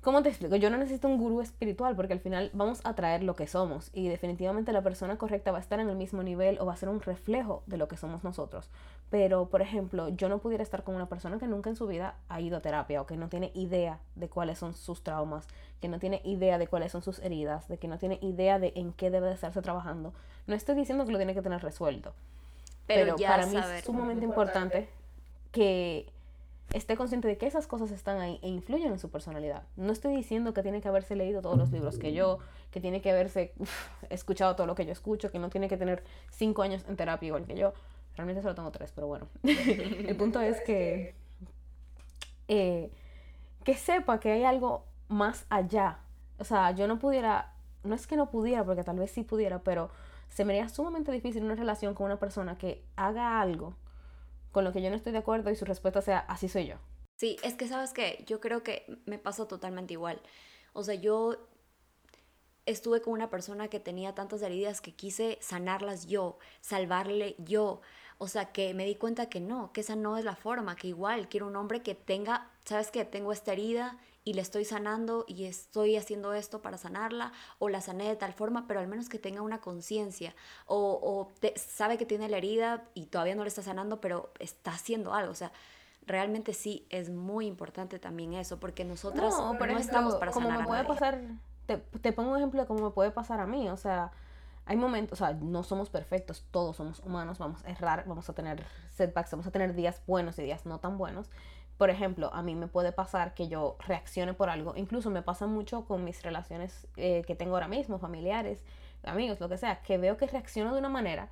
¿cómo 0.01 0.23
te 0.23 0.29
explico? 0.29 0.55
Yo 0.55 0.69
no 0.69 0.77
necesito 0.77 1.07
un 1.07 1.17
gurú 1.17 1.41
espiritual 1.41 1.95
porque 1.95 2.13
al 2.13 2.19
final 2.19 2.49
vamos 2.53 2.81
a 2.83 2.93
traer 2.93 3.23
lo 3.23 3.35
que 3.35 3.47
somos 3.47 3.89
y 3.93 4.07
definitivamente 4.07 4.71
la 4.71 4.81
persona 4.81 5.17
correcta 5.17 5.51
va 5.51 5.57
a 5.57 5.61
estar 5.61 5.79
en 5.79 5.89
el 5.89 5.95
mismo 5.95 6.23
nivel 6.23 6.57
o 6.59 6.65
va 6.65 6.73
a 6.73 6.77
ser 6.77 6.89
un 6.89 7.01
reflejo 7.01 7.63
de 7.65 7.77
lo 7.77 7.87
que 7.87 7.97
somos 7.97 8.23
nosotros. 8.23 8.69
Pero, 9.09 9.47
por 9.47 9.61
ejemplo, 9.61 10.09
yo 10.09 10.29
no 10.29 10.37
pudiera 10.37 10.63
estar 10.63 10.83
con 10.83 10.95
una 10.95 11.07
persona 11.07 11.39
que 11.39 11.47
nunca 11.47 11.69
en 11.69 11.75
su 11.75 11.87
vida 11.87 12.15
ha 12.29 12.41
ido 12.41 12.57
a 12.57 12.61
terapia 12.61 13.01
o 13.01 13.07
que 13.07 13.17
no 13.17 13.27
tiene 13.27 13.51
idea 13.55 13.99
de 14.15 14.29
cuáles 14.29 14.59
son 14.59 14.73
sus 14.73 15.03
traumas, 15.03 15.47
que 15.81 15.87
no 15.87 15.99
tiene 15.99 16.21
idea 16.23 16.57
de 16.57 16.67
cuáles 16.67 16.91
son 16.91 17.01
sus 17.01 17.19
heridas, 17.19 17.67
de 17.67 17.77
que 17.77 17.87
no 17.87 17.97
tiene 17.97 18.19
idea 18.21 18.59
de 18.59 18.73
en 18.75 18.93
qué 18.93 19.09
debe 19.09 19.27
de 19.27 19.33
estarse 19.33 19.61
trabajando. 19.61 20.13
No 20.45 20.55
estoy 20.55 20.75
diciendo 20.75 21.05
que 21.05 21.11
lo 21.11 21.17
tiene 21.17 21.33
que 21.33 21.41
tener 21.41 21.61
resuelto. 21.61 22.13
Pero, 22.85 23.15
Pero 23.15 23.17
ya 23.17 23.29
para 23.29 23.45
mí 23.47 23.57
es 23.57 23.83
sumamente 23.83 24.25
importante 24.25 24.89
que 25.51 26.07
esté 26.73 26.95
consciente 26.95 27.27
de 27.27 27.37
que 27.37 27.47
esas 27.47 27.67
cosas 27.67 27.91
están 27.91 28.19
ahí 28.19 28.39
e 28.41 28.47
influyen 28.47 28.91
en 28.91 28.99
su 28.99 29.09
personalidad. 29.09 29.63
No 29.75 29.91
estoy 29.91 30.15
diciendo 30.15 30.53
que 30.53 30.61
tiene 30.61 30.81
que 30.81 30.87
haberse 30.87 31.15
leído 31.15 31.41
todos 31.41 31.57
los 31.57 31.71
libros 31.71 31.97
que 31.97 32.13
yo, 32.13 32.39
que 32.71 32.79
tiene 32.79 33.01
que 33.01 33.11
haberse 33.11 33.53
escuchado 34.09 34.55
todo 34.55 34.67
lo 34.67 34.75
que 34.75 34.85
yo 34.85 34.91
escucho, 34.91 35.31
que 35.31 35.39
no 35.39 35.49
tiene 35.49 35.67
que 35.67 35.77
tener 35.77 36.03
cinco 36.31 36.61
años 36.61 36.85
en 36.87 36.95
terapia 36.95 37.27
igual 37.27 37.45
que 37.45 37.55
yo. 37.55 37.73
Realmente 38.15 38.41
solo 38.41 38.55
tengo 38.55 38.71
tres, 38.71 38.91
pero 38.93 39.07
bueno. 39.07 39.27
El 39.43 40.15
punto 40.15 40.41
es 40.41 40.61
que, 40.61 41.15
eh, 42.47 42.91
que 43.63 43.75
sepa 43.75 44.19
que 44.19 44.31
hay 44.31 44.43
algo 44.43 44.85
más 45.07 45.45
allá. 45.49 45.99
O 46.37 46.43
sea, 46.43 46.71
yo 46.71 46.87
no 46.87 46.99
pudiera, 46.99 47.53
no 47.83 47.95
es 47.95 48.05
que 48.05 48.15
no 48.15 48.29
pudiera, 48.29 48.63
porque 48.63 48.83
tal 48.83 48.99
vez 48.99 49.11
sí 49.11 49.23
pudiera, 49.23 49.59
pero 49.59 49.89
se 50.27 50.45
me 50.45 50.53
haría 50.53 50.69
sumamente 50.69 51.11
difícil 51.11 51.43
una 51.43 51.55
relación 51.55 51.95
con 51.95 52.05
una 52.05 52.19
persona 52.19 52.57
que 52.57 52.83
haga 52.95 53.41
algo 53.41 53.73
con 54.51 54.63
lo 54.63 54.73
que 54.73 54.81
yo 54.81 54.89
no 54.89 54.95
estoy 54.95 55.11
de 55.11 55.19
acuerdo 55.19 55.51
y 55.51 55.55
su 55.55 55.65
respuesta 55.65 56.01
sea, 56.01 56.19
así 56.19 56.49
soy 56.49 56.67
yo. 56.67 56.75
Sí, 57.17 57.37
es 57.43 57.55
que 57.55 57.67
sabes 57.67 57.91
que 57.91 58.23
yo 58.27 58.39
creo 58.39 58.63
que 58.63 58.85
me 59.05 59.19
pasa 59.19 59.47
totalmente 59.47 59.93
igual. 59.93 60.21
O 60.73 60.83
sea, 60.83 60.95
yo 60.95 61.37
estuve 62.65 63.01
con 63.01 63.13
una 63.13 63.29
persona 63.29 63.67
que 63.67 63.79
tenía 63.79 64.15
tantas 64.15 64.41
heridas 64.41 64.79
que 64.79 64.93
quise 64.93 65.37
sanarlas 65.41 66.07
yo, 66.07 66.37
salvarle 66.61 67.35
yo. 67.39 67.81
O 68.17 68.27
sea, 68.27 68.51
que 68.51 68.73
me 68.73 68.85
di 68.85 68.95
cuenta 68.95 69.27
que 69.27 69.39
no, 69.39 69.71
que 69.73 69.81
esa 69.81 69.95
no 69.95 70.17
es 70.17 70.25
la 70.25 70.35
forma, 70.35 70.75
que 70.75 70.87
igual 70.87 71.29
quiero 71.29 71.47
un 71.47 71.55
hombre 71.55 71.81
que 71.81 71.95
tenga, 71.95 72.51
sabes 72.65 72.91
que 72.91 73.05
tengo 73.05 73.31
esta 73.31 73.53
herida 73.53 73.97
y 74.29 74.33
le 74.33 74.43
estoy 74.43 74.63
sanando 74.63 75.25
y 75.27 75.45
estoy 75.45 75.97
haciendo 75.97 76.33
esto 76.33 76.61
para 76.61 76.77
sanarla 76.77 77.31
o 77.57 77.67
la 77.67 77.81
sané 77.81 78.07
de 78.07 78.15
tal 78.15 78.31
forma, 78.31 78.67
pero 78.67 78.79
al 78.79 78.87
menos 78.87 79.09
que 79.09 79.17
tenga 79.17 79.41
una 79.41 79.59
conciencia 79.59 80.35
o, 80.67 81.31
sabe 81.55 81.97
que 81.97 82.05
tiene 82.05 82.29
la 82.29 82.37
herida 82.37 82.83
y 82.93 83.07
todavía 83.07 83.33
no 83.33 83.41
le 83.41 83.47
está 83.47 83.63
sanando, 83.63 83.99
pero 83.99 84.31
está 84.37 84.73
haciendo 84.73 85.15
algo. 85.15 85.31
O 85.31 85.35
sea, 85.35 85.51
realmente 86.05 86.53
sí 86.53 86.85
es 86.91 87.09
muy 87.09 87.47
importante 87.47 87.97
también 87.97 88.33
eso, 88.33 88.59
porque 88.59 88.85
nosotras 88.85 89.33
no, 89.35 89.77
estamos 89.79 90.13
para 90.17 90.31
como 90.31 90.51
me 90.51 90.63
puede 90.63 90.83
pasar, 90.83 91.19
te, 91.65 91.77
te 91.77 92.13
pongo 92.13 92.29
un 92.29 92.37
ejemplo 92.37 92.61
de 92.61 92.67
cómo 92.67 92.83
me 92.83 92.91
puede 92.91 93.09
pasar 93.09 93.39
a 93.39 93.47
mí, 93.47 93.67
o 93.67 93.77
sea, 93.77 94.11
hay 94.65 94.77
momentos, 94.77 95.19
o 95.19 95.25
sea, 95.25 95.33
no 95.33 95.63
somos 95.63 95.89
perfectos, 95.89 96.45
todos 96.51 96.75
somos 96.75 96.99
humanos, 96.99 97.39
vamos 97.39 97.65
a 97.65 97.71
errar, 97.71 98.03
vamos 98.05 98.29
a 98.29 98.33
tener 98.33 98.63
setbacks, 98.91 99.31
vamos 99.31 99.47
a 99.47 99.51
tener 99.51 99.73
días 99.73 100.03
buenos 100.05 100.37
y 100.37 100.43
días 100.43 100.67
no 100.67 100.77
tan 100.79 100.99
buenos, 100.99 101.31
por 101.79 101.89
ejemplo, 101.89 102.29
a 102.33 102.43
mí 102.43 102.55
me 102.55 102.67
puede 102.67 102.91
pasar 102.91 103.33
que 103.33 103.47
yo 103.47 103.77
reaccione 103.87 104.33
por 104.33 104.49
algo, 104.49 104.73
incluso 104.75 105.09
me 105.09 105.21
pasa 105.21 105.47
mucho 105.47 105.85
con 105.85 106.03
mis 106.03 106.21
relaciones 106.23 106.85
eh, 106.97 107.23
que 107.25 107.35
tengo 107.35 107.55
ahora 107.55 107.69
mismo, 107.69 107.99
familiares, 107.99 108.61
amigos, 109.05 109.39
lo 109.39 109.47
que 109.47 109.57
sea, 109.57 109.81
que 109.81 109.97
veo 109.97 110.17
que 110.17 110.27
reacciono 110.27 110.73
de 110.73 110.79
una 110.79 110.89
manera 110.89 111.29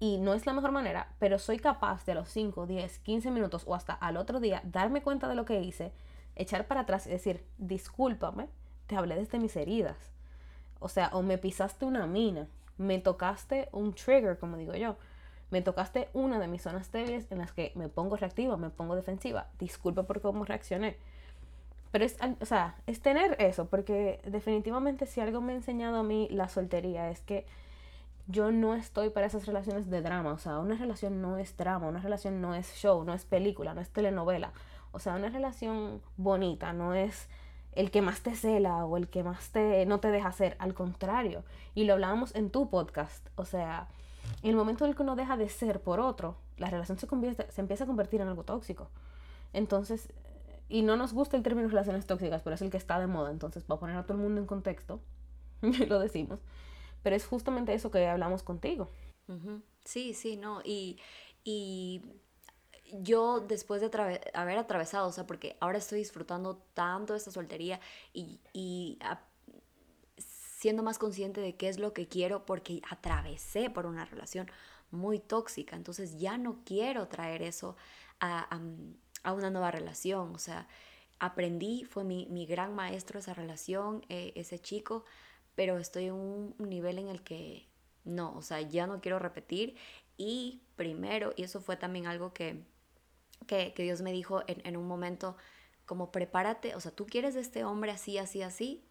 y 0.00 0.16
no 0.16 0.32
es 0.32 0.46
la 0.46 0.54
mejor 0.54 0.72
manera, 0.72 1.12
pero 1.18 1.38
soy 1.38 1.58
capaz 1.58 2.06
de 2.06 2.12
a 2.12 2.14
los 2.14 2.30
5, 2.30 2.66
10, 2.66 3.00
15 3.00 3.30
minutos 3.30 3.64
o 3.66 3.74
hasta 3.74 3.92
al 3.92 4.16
otro 4.16 4.40
día 4.40 4.62
darme 4.64 5.02
cuenta 5.02 5.28
de 5.28 5.34
lo 5.34 5.44
que 5.44 5.60
hice, 5.60 5.92
echar 6.36 6.66
para 6.66 6.80
atrás 6.80 7.06
y 7.06 7.10
decir, 7.10 7.44
discúlpame, 7.58 8.48
te 8.86 8.96
hablé 8.96 9.14
desde 9.16 9.38
mis 9.38 9.56
heridas. 9.56 10.10
O 10.78 10.88
sea, 10.88 11.10
o 11.12 11.20
me 11.20 11.36
pisaste 11.36 11.84
una 11.84 12.06
mina, 12.06 12.48
me 12.78 12.98
tocaste 12.98 13.68
un 13.72 13.92
trigger, 13.94 14.38
como 14.38 14.56
digo 14.56 14.74
yo 14.74 14.96
me 15.50 15.62
tocaste 15.62 16.08
una 16.12 16.38
de 16.38 16.48
mis 16.48 16.62
zonas 16.62 16.90
débiles 16.92 17.30
en 17.30 17.38
las 17.38 17.52
que 17.52 17.72
me 17.74 17.88
pongo 17.88 18.16
reactiva, 18.16 18.56
me 18.56 18.70
pongo 18.70 18.96
defensiva. 18.96 19.48
Disculpa 19.58 20.04
por 20.04 20.20
cómo 20.20 20.44
reaccioné. 20.44 20.96
Pero 21.92 22.04
es, 22.04 22.16
o 22.40 22.46
sea, 22.46 22.76
es 22.86 23.00
tener 23.00 23.36
eso, 23.40 23.66
porque 23.66 24.20
definitivamente 24.24 25.06
si 25.06 25.20
algo 25.20 25.40
me 25.40 25.52
ha 25.52 25.56
enseñado 25.56 25.98
a 25.98 26.02
mí 26.02 26.28
la 26.30 26.48
soltería 26.48 27.10
es 27.10 27.20
que 27.20 27.46
yo 28.26 28.50
no 28.50 28.74
estoy 28.74 29.10
para 29.10 29.26
esas 29.26 29.46
relaciones 29.46 29.88
de 29.88 30.02
drama. 30.02 30.32
O 30.32 30.38
sea, 30.38 30.58
una 30.58 30.76
relación 30.76 31.22
no 31.22 31.38
es 31.38 31.56
drama, 31.56 31.88
una 31.88 32.00
relación 32.00 32.40
no 32.40 32.54
es 32.54 32.74
show, 32.74 33.04
no 33.04 33.14
es 33.14 33.24
película, 33.24 33.72
no 33.74 33.80
es 33.80 33.90
telenovela. 33.90 34.52
O 34.92 34.98
sea, 34.98 35.14
una 35.14 35.28
relación 35.28 36.02
bonita 36.16 36.72
no 36.72 36.94
es 36.94 37.28
el 37.72 37.90
que 37.90 38.02
más 38.02 38.22
te 38.22 38.34
cela 38.34 38.84
o 38.84 38.96
el 38.96 39.08
que 39.08 39.22
más 39.22 39.50
te 39.50 39.86
no 39.86 40.00
te 40.00 40.10
deja 40.10 40.28
hacer. 40.28 40.56
Al 40.58 40.74
contrario. 40.74 41.44
Y 41.74 41.84
lo 41.84 41.92
hablábamos 41.92 42.34
en 42.34 42.50
tu 42.50 42.68
podcast. 42.68 43.28
O 43.36 43.44
sea, 43.44 43.88
en 44.42 44.50
el 44.50 44.56
momento 44.56 44.84
en 44.84 44.90
el 44.90 44.96
que 44.96 45.02
uno 45.02 45.16
deja 45.16 45.36
de 45.36 45.48
ser 45.48 45.82
por 45.82 46.00
otro, 46.00 46.36
la 46.56 46.70
relación 46.70 46.98
se, 46.98 47.06
convierte, 47.06 47.50
se 47.50 47.60
empieza 47.60 47.84
a 47.84 47.86
convertir 47.86 48.20
en 48.20 48.28
algo 48.28 48.44
tóxico. 48.44 48.90
Entonces, 49.52 50.08
y 50.68 50.82
no 50.82 50.96
nos 50.96 51.12
gusta 51.12 51.36
el 51.36 51.42
término 51.42 51.68
relaciones 51.68 52.06
tóxicas, 52.06 52.42
pero 52.42 52.54
es 52.54 52.62
el 52.62 52.70
que 52.70 52.76
está 52.76 52.98
de 52.98 53.06
moda. 53.06 53.30
Entonces, 53.30 53.64
para 53.64 53.80
poner 53.80 53.96
a 53.96 54.02
todo 54.04 54.14
el 54.14 54.22
mundo 54.22 54.40
en 54.40 54.46
contexto, 54.46 55.00
lo 55.88 55.98
decimos. 55.98 56.40
Pero 57.02 57.16
es 57.16 57.26
justamente 57.26 57.72
eso 57.72 57.90
que 57.90 58.06
hablamos 58.06 58.42
contigo. 58.42 58.90
Sí, 59.84 60.14
sí, 60.14 60.36
no. 60.36 60.60
Y, 60.64 60.98
y 61.44 62.02
yo 62.92 63.40
después 63.40 63.80
de 63.80 63.90
haber 64.34 64.58
atravesado, 64.58 65.08
o 65.08 65.12
sea, 65.12 65.26
porque 65.26 65.56
ahora 65.60 65.78
estoy 65.78 65.98
disfrutando 65.98 66.56
tanto 66.74 67.12
de 67.12 67.18
esta 67.18 67.30
soltería 67.30 67.80
y, 68.12 68.40
y 68.52 68.98
siendo 70.66 70.82
más 70.82 70.98
consciente 70.98 71.40
de 71.40 71.54
qué 71.54 71.68
es 71.68 71.78
lo 71.78 71.92
que 71.92 72.08
quiero 72.08 72.44
porque 72.44 72.82
atravesé 72.90 73.70
por 73.70 73.86
una 73.86 74.04
relación 74.04 74.50
muy 74.90 75.20
tóxica. 75.20 75.76
Entonces 75.76 76.18
ya 76.18 76.38
no 76.38 76.58
quiero 76.64 77.06
traer 77.06 77.42
eso 77.42 77.76
a, 78.18 78.48
una 79.32 79.48
nueva 79.48 79.70
relación. 79.70 80.34
O 80.34 80.38
sea, 80.40 80.66
aprendí, 81.20 81.84
fue 81.84 82.02
mi, 82.02 82.46
gran 82.46 82.74
maestro 82.74 83.20
esa 83.20 83.32
relación, 83.32 84.04
eh, 84.08 84.32
ese 84.34 84.58
chico, 84.58 85.04
pero 85.54 85.78
estoy 85.78 86.06
en 86.06 86.14
un 86.14 86.56
nivel 86.58 86.98
en 86.98 87.10
el 87.10 87.22
que 87.22 87.68
no, 88.02 88.34
o 88.36 88.42
sea, 88.42 88.60
ya 88.60 88.88
no 88.88 89.00
quiero 89.00 89.20
repetir. 89.20 89.76
Y 90.16 90.62
primero, 90.74 91.32
y 91.36 91.44
eso 91.44 91.60
fue 91.60 91.76
también 91.76 92.08
algo 92.08 92.32
que, 92.32 92.60
que, 93.46 93.72
Dios 93.76 94.02
me 94.02 94.10
dijo 94.10 94.42
en, 94.48 94.66
en 94.66 94.76
un 94.76 94.88
momento, 94.88 95.36
como 95.84 96.10
prepárate, 96.10 96.74
o 96.74 96.80
sea, 96.80 96.90
tú 96.90 97.06
quieres 97.06 97.34
de 97.34 97.40
este 97.40 97.62
hombre 97.62 97.92
así, 97.92 98.18
así, 98.18 98.42
así, 98.42 98.82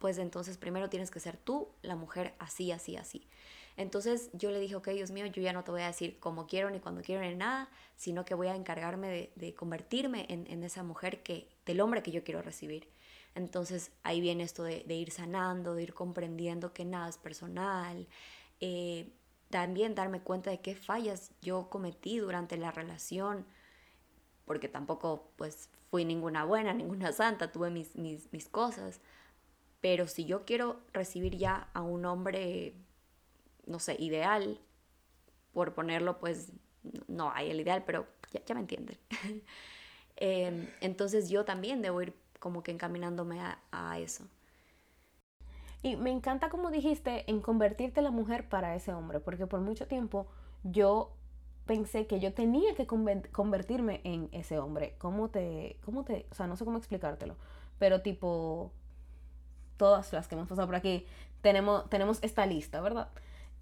pues 0.00 0.16
entonces 0.16 0.56
primero 0.56 0.88
tienes 0.88 1.10
que 1.10 1.20
ser 1.20 1.36
tú, 1.36 1.68
la 1.82 1.94
mujer, 1.94 2.34
así, 2.38 2.72
así, 2.72 2.96
así. 2.96 3.28
Entonces 3.76 4.30
yo 4.32 4.50
le 4.50 4.58
dije, 4.58 4.74
ok, 4.74 4.88
Dios 4.88 5.10
mío, 5.10 5.26
yo 5.26 5.42
ya 5.42 5.52
no 5.52 5.62
te 5.62 5.70
voy 5.70 5.82
a 5.82 5.86
decir 5.86 6.18
cómo 6.18 6.46
quiero 6.46 6.70
ni 6.70 6.80
cuando 6.80 7.02
quiero 7.02 7.20
ni 7.22 7.34
nada, 7.34 7.68
sino 7.96 8.24
que 8.24 8.34
voy 8.34 8.48
a 8.48 8.56
encargarme 8.56 9.30
de, 9.36 9.54
convertirme 9.54 10.24
en, 10.30 10.64
esa 10.64 10.82
mujer 10.82 11.22
que, 11.22 11.48
del 11.66 11.82
hombre 11.82 12.02
que 12.02 12.10
yo 12.12 12.24
quiero 12.24 12.40
recibir. 12.40 12.88
Entonces 13.34 13.92
ahí 14.02 14.22
viene 14.22 14.42
esto 14.42 14.64
de, 14.64 14.82
ir 14.88 15.10
sanando, 15.10 15.74
de 15.74 15.82
ir 15.82 15.92
comprendiendo 15.92 16.72
que 16.72 16.86
nada 16.86 17.08
es 17.08 17.18
personal, 17.18 18.08
eh, 18.60 19.12
también 19.50 19.94
darme 19.94 20.20
cuenta 20.22 20.50
de 20.50 20.60
qué 20.60 20.74
fallas 20.74 21.30
yo 21.42 21.68
cometí 21.68 22.18
durante 22.18 22.56
la 22.56 22.70
relación, 22.70 23.44
porque 24.46 24.68
tampoco 24.68 25.30
pues 25.36 25.68
fui 25.90 26.06
ninguna 26.06 26.44
buena, 26.44 26.72
ninguna 26.72 27.12
santa, 27.12 27.52
tuve 27.52 27.68
mis, 27.68 27.96
mis, 27.96 28.32
mis 28.32 28.48
cosas, 28.48 29.00
pero 29.80 30.06
si 30.06 30.24
yo 30.24 30.44
quiero 30.44 30.80
recibir 30.92 31.36
ya 31.36 31.68
a 31.72 31.82
un 31.82 32.04
hombre, 32.04 32.74
no 33.66 33.78
sé, 33.78 33.96
ideal, 33.98 34.60
por 35.52 35.74
ponerlo, 35.74 36.18
pues 36.18 36.52
no 37.08 37.30
hay 37.32 37.50
el 37.50 37.60
ideal, 37.60 37.82
pero 37.84 38.06
ya, 38.46 38.54
me 38.54 38.60
entienden. 38.60 38.98
Em, 40.22 40.68
entonces 40.82 41.30
yo 41.30 41.46
también 41.46 41.80
debo 41.80 42.02
ir 42.02 42.14
como 42.40 42.62
que 42.62 42.72
encaminándome 42.72 43.40
a, 43.40 43.98
eso. 43.98 44.24
Y 45.82 45.96
me 45.96 46.10
encanta 46.10 46.50
como 46.50 46.70
dijiste 46.70 47.24
en 47.30 47.40
convertirte 47.40 48.02
la 48.02 48.10
mujer 48.10 48.46
para 48.46 48.74
ese 48.74 48.92
hombre, 48.92 49.20
porque 49.20 49.46
por 49.46 49.60
mucho 49.60 49.86
tiempo 49.86 50.26
yo 50.62 51.16
pensé 51.64 52.06
que 52.06 52.20
yo 52.20 52.34
tenía 52.34 52.74
que 52.74 52.86
convertirme 52.86 54.02
en 54.04 54.28
ese 54.32 54.58
hombre. 54.58 54.94
¿Cómo 54.98 55.30
te, 55.30 55.78
cómo 55.86 56.04
te, 56.04 56.26
o 56.30 56.34
sea, 56.34 56.46
no 56.46 56.56
sé 56.56 56.66
cómo 56.66 56.76
explicártelo, 56.76 57.36
pero 57.78 58.02
tipo, 58.02 58.72
todas 59.80 60.12
las 60.12 60.28
que 60.28 60.34
hemos 60.34 60.46
pasado 60.46 60.68
por 60.68 60.76
aquí, 60.76 61.06
tenemos, 61.40 61.88
tenemos 61.88 62.18
esta 62.20 62.44
lista, 62.44 62.82
¿verdad? 62.82 63.08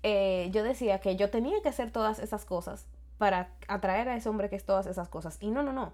Eh, 0.02 0.48
yo 0.50 0.64
decía 0.64 0.98
que 0.98 1.14
yo 1.14 1.30
tenía 1.30 1.62
que 1.62 1.68
hacer 1.68 1.92
todas 1.92 2.18
esas 2.18 2.44
cosas 2.44 2.86
para 3.18 3.50
atraer 3.68 4.08
a 4.08 4.16
ese 4.16 4.28
hombre 4.28 4.50
que 4.50 4.56
es 4.56 4.64
todas 4.64 4.88
esas 4.88 5.08
cosas. 5.08 5.38
Y 5.40 5.52
no, 5.52 5.62
no, 5.62 5.72
no. 5.72 5.92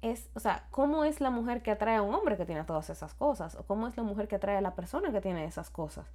Es, 0.00 0.30
o 0.34 0.40
sea, 0.40 0.66
¿cómo 0.70 1.04
es 1.04 1.20
la 1.20 1.28
mujer 1.28 1.62
que 1.62 1.70
atrae 1.70 1.96
a 1.96 2.02
un 2.02 2.14
hombre 2.14 2.38
que 2.38 2.46
tiene 2.46 2.64
todas 2.64 2.88
esas 2.88 3.12
cosas? 3.12 3.56
¿O 3.56 3.64
cómo 3.64 3.86
es 3.86 3.96
la 3.98 4.04
mujer 4.04 4.26
que 4.26 4.36
atrae 4.36 4.56
a 4.56 4.62
la 4.62 4.74
persona 4.74 5.12
que 5.12 5.20
tiene 5.20 5.44
esas 5.44 5.68
cosas? 5.68 6.06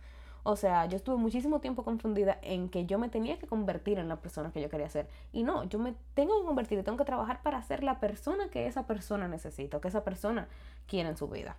O 0.42 0.56
sea, 0.56 0.88
yo 0.88 0.98
estuve 0.98 1.18
muchísimo 1.18 1.60
tiempo 1.60 1.84
confundida 1.84 2.40
en 2.42 2.70
que 2.70 2.88
yo 2.88 2.98
me 2.98 3.10
tenía 3.10 3.38
que 3.38 3.46
convertir 3.46 4.00
en 4.00 4.10
la 4.10 4.16
persona 4.16 4.52
que 4.52 4.62
yo 4.62 4.70
quería 4.70 4.90
ser. 4.90 5.08
Y 5.32 5.44
no, 5.44 5.64
yo 5.66 5.78
me 5.78 5.94
tengo 6.16 6.40
que 6.40 6.48
convertir 6.48 6.80
y 6.80 6.84
tengo 6.84 6.98
que 6.98 7.06
trabajar 7.06 7.44
para 7.44 7.62
ser 7.62 7.84
la 7.84 8.00
persona 8.00 8.50
que 8.50 8.66
esa 8.66 8.88
persona 8.88 9.28
necesita, 9.28 9.80
que 9.80 9.90
esa 9.90 10.04
persona 10.04 10.48
quiere 10.88 11.10
en 11.10 11.18
su 11.18 11.28
vida. 11.28 11.56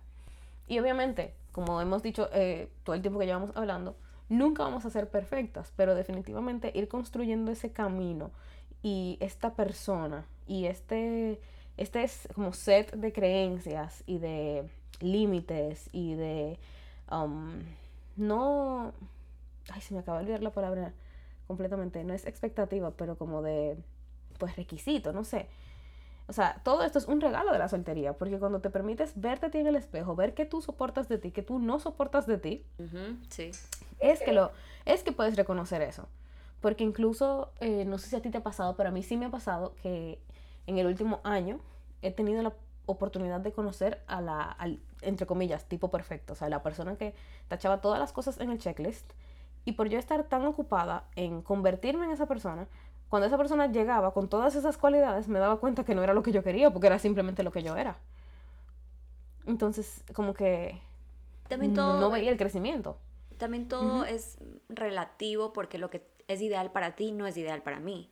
Y 0.67 0.79
obviamente, 0.79 1.35
como 1.51 1.81
hemos 1.81 2.03
dicho 2.03 2.29
eh, 2.33 2.69
todo 2.83 2.95
el 2.95 3.01
tiempo 3.01 3.19
que 3.19 3.25
llevamos 3.25 3.51
hablando, 3.55 3.95
nunca 4.29 4.63
vamos 4.63 4.85
a 4.85 4.89
ser 4.89 5.09
perfectas, 5.09 5.71
pero 5.75 5.95
definitivamente 5.95 6.71
ir 6.73 6.87
construyendo 6.87 7.51
ese 7.51 7.71
camino 7.71 8.31
y 8.81 9.17
esta 9.19 9.53
persona 9.53 10.25
y 10.47 10.65
este, 10.65 11.39
este 11.77 12.03
es 12.03 12.27
como 12.35 12.53
set 12.53 12.93
de 12.93 13.11
creencias 13.11 14.03
y 14.05 14.19
de 14.19 14.69
límites 14.99 15.89
y 15.91 16.13
de 16.13 16.59
um, 17.11 17.61
no 18.15 18.93
ay 19.69 19.81
se 19.81 19.93
me 19.93 20.01
acaba 20.01 20.19
de 20.19 20.25
olvidar 20.25 20.43
la 20.43 20.51
palabra 20.51 20.93
completamente 21.47 22.03
no 22.03 22.13
es 22.13 22.25
expectativa 22.25 22.91
pero 22.91 23.17
como 23.17 23.41
de 23.41 23.77
pues 24.37 24.55
requisito 24.55 25.13
no 25.13 25.23
sé 25.23 25.47
O 26.27 26.33
sea, 26.33 26.59
todo 26.63 26.83
esto 26.83 26.97
es 26.97 27.07
un 27.07 27.21
regalo 27.21 27.51
de 27.51 27.59
la 27.59 27.69
soltería, 27.69 28.13
porque 28.13 28.39
cuando 28.39 28.59
te 28.59 28.69
permites 28.69 29.13
verte 29.15 29.45
a 29.47 29.51
ti 29.51 29.59
en 29.59 29.67
el 29.67 29.75
espejo, 29.75 30.15
ver 30.15 30.33
que 30.33 30.45
tú 30.45 30.61
soportas 30.61 31.07
de 31.07 31.19
ti, 31.19 31.31
que 31.31 31.43
tú 31.43 31.59
no 31.59 31.79
soportas 31.79 32.25
de 32.25 32.37
ti, 32.39 32.65
sí. 33.29 33.51
es, 33.99 34.19
que 34.21 34.33
lo, 34.33 34.51
es 34.85 35.03
que 35.03 35.11
puedes 35.11 35.35
reconocer 35.35 35.81
eso. 35.81 36.07
Porque 36.61 36.83
incluso, 36.83 37.51
eh, 37.59 37.85
no 37.85 37.99
sé 37.99 38.09
si 38.09 38.15
a 38.15 38.21
ti 38.21 38.31
te 38.31 38.39
ha 38.39 38.43
pasado, 38.43 38.75
pero 38.75 38.89
a 38.89 38.91
mí 38.91 39.03
sí 39.03 39.17
me 39.17 39.25
ha 39.25 39.29
pasado 39.29 39.75
que 39.83 40.19
en 40.65 40.79
el 40.79 40.87
último 40.87 41.21
año 41.23 41.59
he 42.01 42.11
tenido 42.11 42.41
la 42.41 42.53
oportunidad 42.87 43.39
de 43.39 43.51
conocer 43.51 44.01
a 44.07 44.21
la, 44.21 44.41
al, 44.43 44.79
entre 45.01 45.27
comillas, 45.27 45.65
tipo 45.65 45.91
perfecto. 45.91 46.33
O 46.33 46.35
sea, 46.35 46.49
la 46.49 46.63
persona 46.63 46.95
que 46.95 47.13
tachaba 47.47 47.81
todas 47.81 47.99
las 47.99 48.11
cosas 48.13 48.39
en 48.39 48.49
el 48.49 48.59
checklist. 48.59 49.11
Y 49.63 49.73
por 49.73 49.89
yo 49.89 49.97
estar 49.97 50.23
tan 50.25 50.45
ocupada 50.45 51.05
en 51.15 51.41
convertirme 51.41 52.05
en 52.05 52.11
esa 52.11 52.27
persona, 52.27 52.67
cuando 53.09 53.27
esa 53.27 53.37
persona 53.37 53.67
llegaba 53.67 54.13
con 54.13 54.29
todas 54.29 54.55
esas 54.55 54.77
cualidades, 54.77 55.27
me 55.27 55.39
daba 55.39 55.59
cuenta 55.59 55.83
que 55.83 55.95
no 55.95 56.03
era 56.03 56.13
lo 56.13 56.23
que 56.23 56.31
yo 56.31 56.43
quería, 56.43 56.71
porque 56.71 56.87
era 56.87 56.99
simplemente 56.99 57.43
lo 57.43 57.51
que 57.51 57.63
yo 57.63 57.75
era. 57.75 57.97
Entonces, 59.45 60.03
como 60.13 60.33
que 60.33 60.81
también 61.47 61.73
todo, 61.73 61.99
no 61.99 62.09
veía 62.09 62.31
el 62.31 62.37
crecimiento. 62.37 62.97
También 63.37 63.67
todo 63.67 64.05
es 64.05 64.37
relativo 64.69 65.53
porque 65.53 65.77
lo 65.77 65.89
que 65.89 66.07
es 66.27 66.41
ideal 66.41 66.71
para 66.71 66.95
ti 66.95 67.11
no 67.11 67.27
es 67.27 67.37
ideal 67.37 67.61
para 67.61 67.79
mí. 67.79 68.11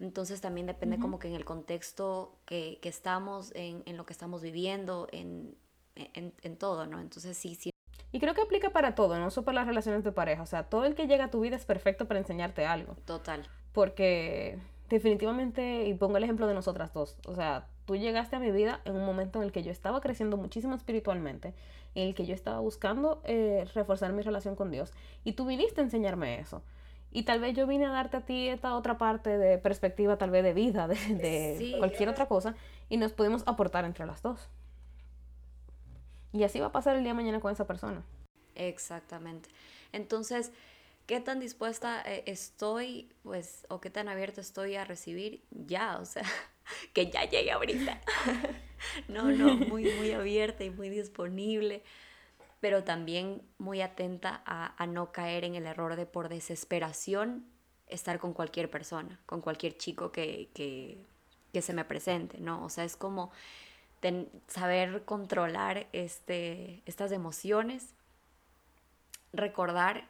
Entonces 0.00 0.40
también 0.40 0.66
depende 0.66 0.98
como 0.98 1.18
que 1.18 1.28
en 1.28 1.34
el 1.34 1.44
contexto 1.44 2.36
que, 2.46 2.78
que 2.82 2.88
estamos, 2.88 3.52
en, 3.54 3.82
en, 3.86 3.96
lo 3.96 4.04
que 4.04 4.12
estamos 4.12 4.42
viviendo, 4.42 5.06
en, 5.12 5.56
en, 5.94 6.34
en, 6.42 6.56
todo, 6.56 6.86
¿no? 6.86 7.00
Entonces 7.00 7.38
sí, 7.38 7.54
sí. 7.54 7.70
Y 8.10 8.18
creo 8.18 8.34
que 8.34 8.42
aplica 8.42 8.70
para 8.70 8.96
todo, 8.96 9.18
no 9.18 9.30
solo 9.30 9.44
para 9.44 9.60
las 9.60 9.66
relaciones 9.68 10.02
de 10.02 10.10
pareja. 10.10 10.42
O 10.42 10.46
sea, 10.46 10.64
todo 10.68 10.84
el 10.84 10.96
que 10.96 11.06
llega 11.06 11.26
a 11.26 11.30
tu 11.30 11.40
vida 11.40 11.56
es 11.56 11.64
perfecto 11.64 12.06
para 12.06 12.18
enseñarte 12.18 12.66
algo. 12.66 12.96
Total. 13.04 13.48
Porque 13.74 14.58
definitivamente, 14.88 15.84
y 15.86 15.94
pongo 15.94 16.16
el 16.16 16.24
ejemplo 16.24 16.46
de 16.46 16.54
nosotras 16.54 16.94
dos, 16.94 17.18
o 17.26 17.34
sea, 17.34 17.66
tú 17.84 17.96
llegaste 17.96 18.36
a 18.36 18.38
mi 18.38 18.50
vida 18.50 18.80
en 18.84 18.94
un 18.94 19.04
momento 19.04 19.40
en 19.40 19.44
el 19.44 19.52
que 19.52 19.62
yo 19.62 19.72
estaba 19.72 20.00
creciendo 20.00 20.36
muchísimo 20.36 20.74
espiritualmente, 20.74 21.52
en 21.94 22.08
el 22.08 22.14
que 22.14 22.24
yo 22.24 22.34
estaba 22.34 22.60
buscando 22.60 23.20
eh, 23.24 23.66
reforzar 23.74 24.12
mi 24.12 24.22
relación 24.22 24.54
con 24.54 24.70
Dios, 24.70 24.92
y 25.24 25.32
tú 25.32 25.44
viniste 25.44 25.80
a 25.80 25.84
enseñarme 25.84 26.38
eso. 26.38 26.62
Y 27.10 27.24
tal 27.24 27.40
vez 27.40 27.56
yo 27.56 27.66
vine 27.66 27.86
a 27.86 27.90
darte 27.90 28.16
a 28.16 28.20
ti 28.22 28.48
esta 28.48 28.76
otra 28.76 28.96
parte 28.96 29.38
de 29.38 29.58
perspectiva, 29.58 30.16
tal 30.18 30.30
vez 30.30 30.42
de 30.42 30.52
vida, 30.54 30.88
de, 30.88 31.74
cualquier 31.78 32.08
otra 32.08 32.26
cosa, 32.26 32.54
y 32.88 32.96
nos 32.96 33.12
podemos 33.12 33.42
aportar 33.46 33.84
entre 33.84 34.06
las 34.06 34.22
dos. 34.22 34.48
Y 36.32 36.42
así 36.44 36.58
va 36.58 36.66
a 36.66 36.72
pasar 36.72 36.96
el 36.96 37.02
día 37.02 37.12
de 37.12 37.16
mañana 37.16 37.40
con 37.40 37.52
esa 37.52 37.66
persona. 37.66 38.02
Exactamente. 38.54 39.48
Entonces, 39.92 40.52
¿qué 41.06 41.20
tan 41.20 41.40
dispuesta 41.40 42.02
eh, 42.02 42.24
estoy, 42.26 43.12
pues, 43.22 43.66
o 43.68 43.80
qué 43.80 43.90
tan 43.90 44.08
abierta 44.08 44.40
estoy 44.40 44.76
a 44.76 44.84
recibir? 44.84 45.42
Ya, 45.50 45.98
o 45.98 46.04
sea, 46.04 46.24
que 46.94 47.10
ya 47.10 47.24
llegue 47.24 47.52
ahorita. 47.52 48.00
no, 49.08 49.30
no, 49.30 49.54
muy, 49.54 49.84
muy 49.94 50.12
abierta 50.12 50.64
y 50.64 50.70
muy 50.70 50.88
disponible 50.88 51.82
pero 52.64 52.82
también 52.82 53.42
muy 53.58 53.82
atenta 53.82 54.42
a, 54.46 54.86
no 54.86 55.12
caer 55.12 55.44
en 55.44 55.54
el 55.54 55.66
error 55.66 55.96
de 55.96 56.06
por 56.06 56.30
desesperación 56.30 57.44
estar 57.88 58.18
con 58.18 58.32
cualquier 58.32 58.70
persona, 58.70 59.20
con 59.26 59.42
cualquier 59.42 59.76
chico 59.76 60.10
que, 60.10 60.48
que, 60.54 61.60
se 61.60 61.74
me 61.74 61.84
presente, 61.84 62.40
¿no? 62.40 62.64
O 62.64 62.70
sea, 62.70 62.84
es 62.84 62.96
como 62.96 63.32
saber 64.46 65.04
controlar 65.04 65.88
este, 65.92 66.82
estas 66.86 67.12
emociones, 67.12 67.92
recordar 69.34 70.08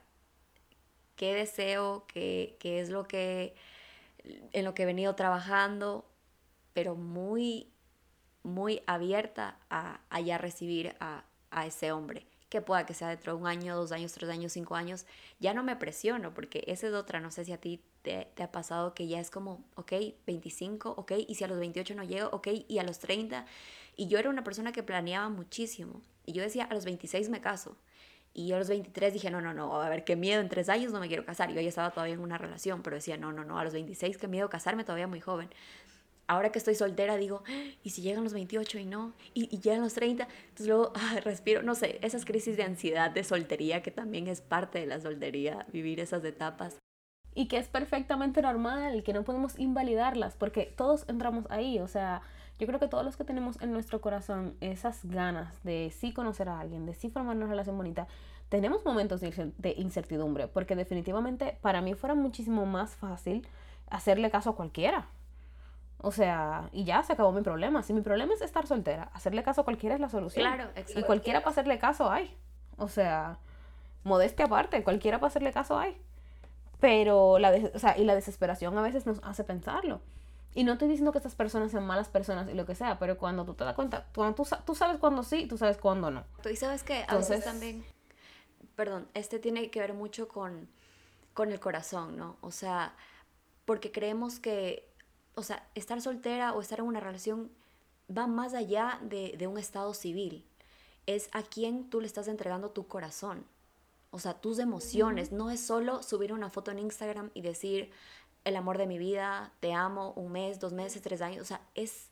qué 1.16 1.35
deseo, 1.35 2.06
qué, 2.06 2.56
qué 2.59 2.80
es 2.80 2.90
lo 2.90 3.04
que 3.04 3.54
en 4.52 4.64
lo 4.64 4.75
que 4.75 4.85
he 4.85 4.87
venido 4.87 5.14
trabajando, 5.14 6.06
pero 6.73 6.94
muy, 6.94 7.68
muy 8.42 8.83
abierta 8.87 9.59
a, 9.71 10.00
a 10.11 10.21
ya 10.21 10.38
recibir 10.38 10.97
a, 11.00 11.25
a 11.50 11.66
ese 11.66 11.92
hombre. 11.92 12.26
Que 12.49 12.62
pueda 12.62 12.87
que 12.87 12.94
sea 12.94 13.09
dentro 13.09 13.35
de 13.35 13.40
un 13.40 13.47
año, 13.47 13.76
dos 13.76 13.92
años, 13.92 14.12
tres 14.12 14.30
años, 14.30 14.52
cinco 14.52 14.76
años, 14.76 15.06
ya 15.40 15.54
no 15.54 15.62
me 15.62 15.76
presiono, 15.76 16.33
porque 16.33 16.64
esa 16.66 16.87
es 16.87 16.94
otra, 16.94 17.21
no 17.21 17.30
sé 17.30 17.44
si 17.44 17.52
a 17.52 17.61
ti 17.61 17.83
te, 18.02 18.28
ha 18.42 18.52
pasado 18.52 18.94
que 18.94 19.09
ya 19.09 19.18
es 19.18 19.30
como, 19.30 19.64
ok, 19.75 19.92
25, 20.26 20.90
ok, 20.90 21.12
y 21.26 21.35
si 21.35 21.44
a 21.44 21.49
los 21.49 21.59
28 21.59 21.94
no 21.94 22.04
llego, 22.04 22.28
ok, 22.30 22.49
y 22.68 22.78
a 22.78 22.85
los 22.85 22.99
30, 23.00 23.47
y 23.97 24.06
yo 24.06 24.18
era 24.18 24.30
una 24.30 24.45
persona 24.45 24.73
que 24.73 24.82
planeaba 24.82 25.28
muchísimo, 25.30 26.02
y 26.26 26.32
yo 26.32 26.43
decía, 26.43 26.65
a 26.65 26.75
los 26.75 26.84
26 26.84 27.28
me 27.30 27.41
caso, 27.41 27.76
y 28.34 28.49
yo 28.49 28.56
a 28.56 28.58
los 28.58 28.68
23 28.68 29.12
dije, 29.12 29.30
no, 29.30 29.40
no, 29.40 29.54
no, 29.54 29.80
a 29.80 29.88
ver, 29.88 30.04
qué 30.04 30.16
miedo, 30.16 30.40
en 30.40 30.49
tres 30.49 30.68
años 30.68 30.92
no 30.92 31.00
me 31.00 31.08
quiero 31.08 31.25
casar, 31.25 31.50
yo 31.52 31.60
ya 31.60 31.68
estaba 31.68 31.90
todavía 31.90 32.14
en 32.14 32.20
una 32.20 32.36
relación, 32.36 32.82
pero 32.82 32.97
decía, 32.97 33.16
no, 33.16 33.32
no, 33.32 33.44
no, 33.44 33.58
a 33.58 33.64
los 33.64 33.73
26 33.73 34.18
qué 34.18 34.28
miedo 34.28 34.50
casarme 34.50 34.84
todavía 34.84 35.06
muy 35.06 35.20
joven 35.20 35.49
ahora 36.26 36.50
que 36.50 36.58
estoy 36.58 36.75
soltera 36.75 37.16
digo, 37.16 37.42
¿y 37.82 37.90
si 37.90 38.02
llegan 38.02 38.25
los 38.25 38.32
28 38.32 38.78
y 38.78 38.84
no? 38.86 39.12
¿Y, 39.34 39.54
y 39.54 39.60
llegan 39.60 39.82
los 39.82 39.94
30? 39.94 40.26
Entonces 40.42 40.66
luego 40.66 40.92
respiro, 41.25 41.62
no 41.62 41.75
sé, 41.75 41.99
esas 42.02 42.25
crisis 42.25 42.56
de 42.56 42.62
ansiedad 42.62 43.10
de 43.10 43.25
soltería 43.25 43.82
que 43.82 43.90
también 43.90 44.28
es 44.28 44.40
parte 44.40 44.80
de 44.80 44.86
la 44.86 45.00
soltería, 45.00 45.66
vivir 45.73 46.00
esas 46.00 46.25
etapas. 46.25 46.78
Y 47.34 47.49
que 47.49 47.58
es 47.58 47.68
perfectamente 47.68 48.42
normal, 48.42 49.02
que 49.02 49.12
no 49.12 49.25
podemos 49.25 49.58
invalidarlas, 49.58 50.36
porque 50.36 50.73
todos 50.76 51.08
entramos 51.08 51.47
ahí, 51.50 51.80
o 51.80 51.88
sea, 51.88 52.23
yo 52.58 52.66
creo 52.66 52.78
que 52.78 52.86
todos 52.86 53.04
los 53.04 53.16
que 53.16 53.25
tenemos 53.25 53.60
en 53.60 53.73
nuestro 53.73 54.00
corazón 54.00 54.56
esas 54.60 55.04
ganas 55.04 55.62
de 55.64 55.92
sí 55.94 56.12
conocer 56.12 56.49
a 56.49 56.60
alguien, 56.60 56.86
de 56.86 56.94
sí 56.94 57.10
formar 57.10 57.36
una 57.36 57.47
relación 57.47 57.76
bonita, 57.76 58.06
tenemos 58.49 58.84
momentos 58.84 59.20
de 59.20 59.75
incertidumbre, 59.76 60.47
porque 60.47 60.76
definitivamente 60.76 61.58
para 61.60 61.80
mí 61.80 61.94
fuera 61.94 62.14
muchísimo 62.14 62.66
más 62.66 62.94
fácil 62.94 63.47
hacerle 63.90 64.30
caso 64.30 64.50
a 64.50 64.56
cualquiera. 64.56 65.08
O 65.99 66.12
sea, 66.12 66.68
y 66.70 66.84
ya 66.84 67.02
se 67.02 67.14
acabó 67.14 67.32
mi 67.32 67.40
problema. 67.40 67.82
Si 67.82 67.94
mi 67.94 68.02
problema 68.02 68.34
es 68.34 68.42
estar 68.42 68.66
soltera, 68.66 69.08
hacerle 69.14 69.42
caso 69.42 69.62
a 69.62 69.64
cualquiera 69.64 69.94
es 69.94 70.00
la 70.00 70.10
solución. 70.10 70.47
Claro, 70.47 70.70
exacto. 70.76 71.00
Y 71.00 71.02
cualquiera 71.02 71.40
para 71.40 71.50
hacerle 71.50 71.78
caso 71.78 72.10
hay. 72.10 72.36
O 72.76 72.88
sea, 72.88 73.38
modestia 74.04 74.44
aparte, 74.44 74.84
cualquiera 74.84 75.18
para 75.18 75.28
hacerle 75.28 75.52
caso 75.52 75.78
hay. 75.78 75.97
Pero 76.80 77.39
la, 77.39 77.52
o 77.75 77.78
sea, 77.78 77.97
y 77.99 78.04
la 78.04 78.15
desesperación 78.15 78.76
a 78.76 78.82
veces 78.82 79.06
nos 79.06 79.21
hace 79.23 79.45
pensarlo. 79.45 80.00
Y 80.54 80.65
no 80.65 80.75
estoy 80.75 80.89
diciendo 80.89 81.10
que 81.13 81.19
estas 81.19 81.34
personas 81.34 81.73
sean 81.73 81.87
malas 81.87 82.08
personas 82.08 82.49
y 82.49 82.54
lo 82.54 82.65
que 82.65 82.75
sea, 82.75 82.99
pero 82.99 83.19
cuando 83.19 83.45
tú 83.45 83.54
te 83.54 83.65
das 83.65 83.75
cuenta, 83.75 84.06
cuando 84.15 84.37
tú, 84.37 84.49
tú 84.65 84.75
sabes 84.75 84.99
cuándo 84.99 85.25
sí, 85.25 85.47
tú 85.47 85.58
sabes 85.58 85.78
cuándo 85.78 86.10
no. 86.10 86.25
Y 86.49 86.56
sabes 86.56 86.84
que 86.84 87.04
a 87.08 87.17
veces 87.17 87.45
también, 87.45 87.84
perdón, 88.76 89.08
este 89.15 89.41
tiene 89.41 89.71
que 89.71 89.80
ver 89.80 89.95
mucho 89.95 90.28
con, 90.28 90.69
con 91.32 91.50
el 91.50 91.58
corazón, 91.58 92.17
¿no? 92.17 92.37
O 92.41 92.52
sea, 92.52 92.95
porque 93.65 93.91
creemos 93.91 94.39
que 94.39 94.95
o 95.34 95.43
sea, 95.43 95.69
estar 95.75 96.00
soltera 96.00 96.52
o 96.52 96.60
estar 96.60 96.78
en 96.80 96.87
una 96.87 97.00
relación 97.00 97.50
va 98.10 98.26
más 98.26 98.54
allá 98.54 98.99
de, 99.02 99.47
un 99.47 99.58
estado 99.58 99.95
civil. 99.95 100.47
Es 101.06 101.28
a 101.32 101.43
quién 101.43 101.91
tú 101.91 102.00
le 102.00 102.06
estás 102.06 102.28
entregando 102.28 102.71
tu 102.71 102.87
corazón. 102.87 103.45
O 104.15 104.21
sea, 104.21 104.35
tus 104.35 104.61
emociones. 104.61 105.33
No 105.33 105.50
es 105.50 105.59
solo 105.59 106.05
subir 106.05 106.33
una 106.33 106.49
foto 106.49 106.71
en 106.71 106.79
Instagram 106.79 107.33
y 107.35 107.41
decir 107.41 107.91
el 108.45 108.55
amor 108.55 108.79
de 108.79 108.87
mi 108.87 108.97
vida, 108.97 109.53
te 109.59 109.73
amo, 109.73 110.13
un 110.13 110.31
mes, 110.31 110.61
dos 110.61 110.73
meses, 110.73 111.03
tres 111.03 111.21
años. 111.21 111.43
O 111.43 111.45
sea, 111.45 111.61
es 111.75 112.11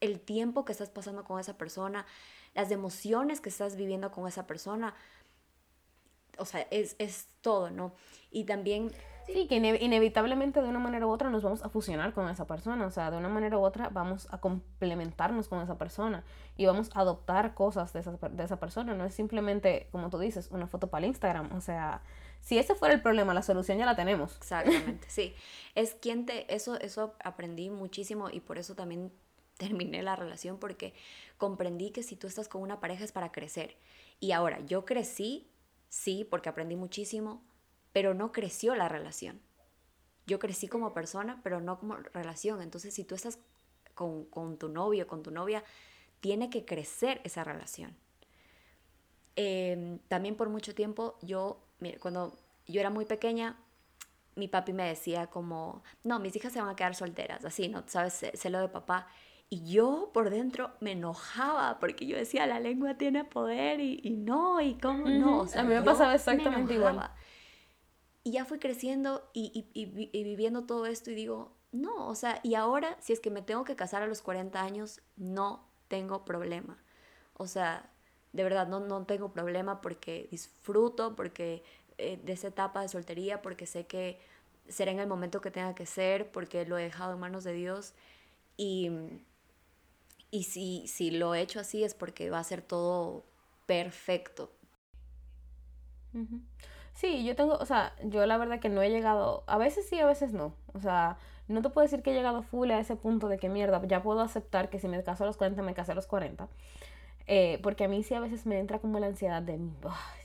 el 0.00 0.20
tiempo 0.20 0.64
que 0.64 0.70
estás 0.70 0.88
pasando 0.88 1.24
con 1.24 1.40
esa 1.40 1.58
persona, 1.58 2.06
las 2.54 2.70
emociones 2.70 3.40
que 3.40 3.48
estás 3.48 3.74
viviendo 3.74 4.12
con 4.12 4.28
esa 4.28 4.46
persona. 4.46 4.94
O 6.38 6.44
sea, 6.44 6.60
es, 6.70 6.94
es 7.00 7.26
todo, 7.40 7.70
¿no? 7.70 7.92
Y 8.30 8.44
también 8.44 8.92
Sí, 9.26 9.46
que 9.48 9.56
inevitablemente 9.56 10.62
de 10.62 10.68
una 10.68 10.78
manera 10.78 11.06
u 11.06 11.10
otra 11.10 11.30
nos 11.30 11.42
vamos 11.42 11.62
a 11.64 11.68
fusionar 11.68 12.12
con 12.14 12.28
esa 12.28 12.46
persona, 12.46 12.86
o 12.86 12.90
sea, 12.90 13.10
de 13.10 13.16
una 13.16 13.28
manera 13.28 13.58
u 13.58 13.62
otra 13.62 13.88
vamos 13.88 14.28
a 14.30 14.40
complementarnos 14.40 15.48
con 15.48 15.60
esa 15.60 15.76
persona 15.78 16.24
y 16.56 16.66
vamos 16.66 16.90
a 16.94 17.00
adoptar 17.00 17.54
cosas 17.54 17.92
de 17.92 18.00
esa, 18.00 18.12
de 18.12 18.44
esa 18.44 18.60
persona, 18.60 18.94
no 18.94 19.04
es 19.04 19.14
simplemente, 19.14 19.88
como 19.90 20.10
tú 20.10 20.18
dices, 20.18 20.48
una 20.50 20.66
foto 20.66 20.88
para 20.88 21.04
el 21.04 21.08
Instagram, 21.08 21.52
o 21.54 21.60
sea, 21.60 22.02
si 22.40 22.58
ese 22.58 22.74
fuera 22.74 22.94
el 22.94 23.02
problema, 23.02 23.34
la 23.34 23.42
solución 23.42 23.78
ya 23.78 23.86
la 23.86 23.96
tenemos. 23.96 24.36
Exactamente, 24.36 25.08
sí. 25.10 25.34
Es 25.74 25.94
quien 25.94 26.24
te, 26.24 26.54
eso, 26.54 26.78
eso 26.80 27.14
aprendí 27.22 27.70
muchísimo 27.70 28.30
y 28.30 28.40
por 28.40 28.58
eso 28.58 28.74
también 28.74 29.12
terminé 29.58 30.02
la 30.02 30.16
relación 30.16 30.58
porque 30.58 30.94
comprendí 31.38 31.90
que 31.90 32.02
si 32.02 32.16
tú 32.16 32.26
estás 32.26 32.48
con 32.48 32.62
una 32.62 32.80
pareja 32.80 33.04
es 33.04 33.12
para 33.12 33.32
crecer. 33.32 33.76
Y 34.20 34.32
ahora, 34.32 34.60
yo 34.60 34.84
crecí, 34.84 35.50
sí, 35.88 36.24
porque 36.30 36.48
aprendí 36.48 36.76
muchísimo, 36.76 37.42
pero 37.96 38.12
no 38.12 38.30
creció 38.30 38.74
la 38.74 38.90
relación. 38.90 39.40
Yo 40.26 40.38
crecí 40.38 40.68
como 40.68 40.92
persona, 40.92 41.40
pero 41.42 41.62
no 41.62 41.78
como 41.78 41.96
relación. 41.96 42.60
Entonces, 42.60 42.92
si 42.92 43.04
tú 43.04 43.14
estás 43.14 43.38
con, 43.94 44.58
tu 44.58 44.68
novio, 44.68 45.06
con 45.06 45.22
tu 45.22 45.30
novia, 45.30 45.64
tiene 46.20 46.50
que 46.50 46.66
crecer 46.66 47.22
esa 47.24 47.42
relación. 47.42 47.96
Em, 49.34 49.98
también 50.08 50.36
por 50.36 50.50
mucho 50.50 50.74
tiempo, 50.74 51.16
yo, 51.22 51.64
mira, 51.78 51.98
cuando 51.98 52.36
yo 52.66 52.80
era 52.80 52.90
muy 52.90 53.06
pequeña, 53.06 53.56
mi 54.34 54.46
papi 54.46 54.74
me 54.74 54.86
decía 54.86 55.28
como, 55.28 55.82
no, 56.04 56.18
mis 56.18 56.36
hijas 56.36 56.52
se 56.52 56.60
van 56.60 56.68
a 56.68 56.76
quedar 56.76 56.94
solteras, 56.94 57.46
así, 57.46 57.68
¿no? 57.68 57.82
¿Sabes? 57.86 58.26
Celo 58.34 58.60
de 58.60 58.68
papá. 58.68 59.08
Y 59.48 59.72
yo 59.72 60.10
por 60.12 60.28
dentro 60.28 60.72
me 60.80 60.92
enojaba 60.92 61.78
porque 61.78 62.06
yo 62.06 62.18
decía, 62.18 62.46
la 62.46 62.60
lengua 62.60 62.98
tiene 62.98 63.24
poder 63.24 63.80
y, 63.80 64.10
no, 64.18 64.60
y 64.60 64.74
cómo 64.74 65.08
no. 65.08 65.46
a 65.56 65.62
mí 65.62 65.72
me 65.72 65.80
pasaba 65.80 66.14
exactamente 66.14 66.74
igual. 66.74 67.10
Y 68.26 68.32
ya 68.32 68.44
fui 68.44 68.58
creciendo 68.58 69.22
y, 69.32 69.68
viviendo 70.12 70.64
todo 70.64 70.86
esto 70.86 71.12
y 71.12 71.14
digo, 71.14 71.52
no, 71.70 72.08
o 72.08 72.16
sea, 72.16 72.40
y 72.42 72.56
ahora 72.56 72.96
si 73.00 73.12
es 73.12 73.20
que 73.20 73.30
me 73.30 73.40
tengo 73.40 73.62
que 73.62 73.76
casar 73.76 74.02
a 74.02 74.08
los 74.08 74.20
40 74.20 74.60
años, 74.60 75.00
no 75.16 75.64
tengo 75.86 76.24
problema. 76.24 76.76
O 77.34 77.46
sea, 77.46 77.88
de 78.32 78.42
verdad 78.42 78.66
no, 78.66 78.80
no 78.80 79.06
tengo 79.06 79.30
problema 79.30 79.80
porque 79.80 80.26
disfruto, 80.28 81.14
porque 81.14 81.62
eh, 81.98 82.20
de 82.20 82.32
esa 82.32 82.48
etapa 82.48 82.82
de 82.82 82.88
soltería, 82.88 83.42
porque 83.42 83.64
sé 83.64 83.86
que 83.86 84.18
será 84.68 84.90
en 84.90 84.98
el 84.98 85.06
momento 85.06 85.40
que 85.40 85.52
tenga 85.52 85.76
que 85.76 85.86
ser, 85.86 86.28
porque 86.32 86.66
lo 86.66 86.78
he 86.78 86.82
dejado 86.82 87.12
en 87.12 87.20
manos 87.20 87.44
de 87.44 87.52
Dios. 87.52 87.94
Y, 88.56 88.90
y 90.32 90.42
si, 90.42 90.88
si 90.88 91.12
lo 91.12 91.32
he 91.36 91.42
hecho 91.42 91.60
así 91.60 91.84
es 91.84 91.94
porque 91.94 92.28
va 92.28 92.40
a 92.40 92.44
ser 92.44 92.60
todo 92.60 93.22
perfecto. 93.66 94.50
Sí, 96.96 97.24
yo 97.24 97.36
tengo, 97.36 97.54
o 97.56 97.66
sea, 97.66 97.92
yo 98.02 98.24
la 98.24 98.38
verdad 98.38 98.58
que 98.58 98.70
no 98.70 98.80
he 98.80 98.88
llegado, 98.88 99.44
a 99.46 99.58
veces 99.58 99.86
sí, 99.86 100.00
a 100.00 100.06
veces 100.06 100.32
no. 100.32 100.54
O 100.72 100.80
sea, 100.80 101.18
no 101.46 101.60
te 101.60 101.68
puedo 101.68 101.84
decir 101.84 102.02
que 102.02 102.10
he 102.10 102.14
llegado 102.14 102.42
full 102.42 102.70
a 102.70 102.80
ese 102.80 102.96
punto 102.96 103.28
de 103.28 103.38
que 103.38 103.50
mierda, 103.50 103.82
ya 103.86 104.02
puedo 104.02 104.22
aceptar 104.22 104.70
que 104.70 104.80
si 104.80 104.88
me 104.88 105.02
caso 105.04 105.24
a 105.24 105.26
los 105.26 105.36
40, 105.36 105.62
me 105.62 105.74
casé 105.74 105.92
a 105.92 105.94
los 105.94 106.06
40. 106.06 106.48
Eh, 107.26 107.60
porque 107.62 107.84
a 107.84 107.88
mí 107.88 108.02
sí 108.02 108.14
a 108.14 108.20
veces 108.20 108.46
me 108.46 108.58
entra 108.58 108.78
como 108.78 108.98
la 108.98 109.08
ansiedad 109.08 109.42
de, 109.42 109.60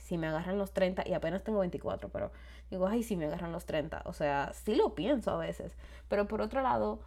si 0.02 0.16
me 0.16 0.28
agarran 0.28 0.56
los 0.58 0.72
30, 0.72 1.06
y 1.06 1.12
apenas 1.12 1.42
tengo 1.44 1.58
24, 1.58 2.08
pero 2.08 2.32
digo, 2.70 2.86
ay, 2.86 3.02
si 3.02 3.16
me 3.16 3.26
agarran 3.26 3.52
los 3.52 3.66
30. 3.66 4.02
O 4.06 4.14
sea, 4.14 4.52
sí 4.54 4.74
lo 4.74 4.94
pienso 4.94 5.30
a 5.30 5.36
veces. 5.36 5.76
Pero 6.08 6.26
por 6.26 6.40
otro 6.40 6.62
lado, 6.62 7.00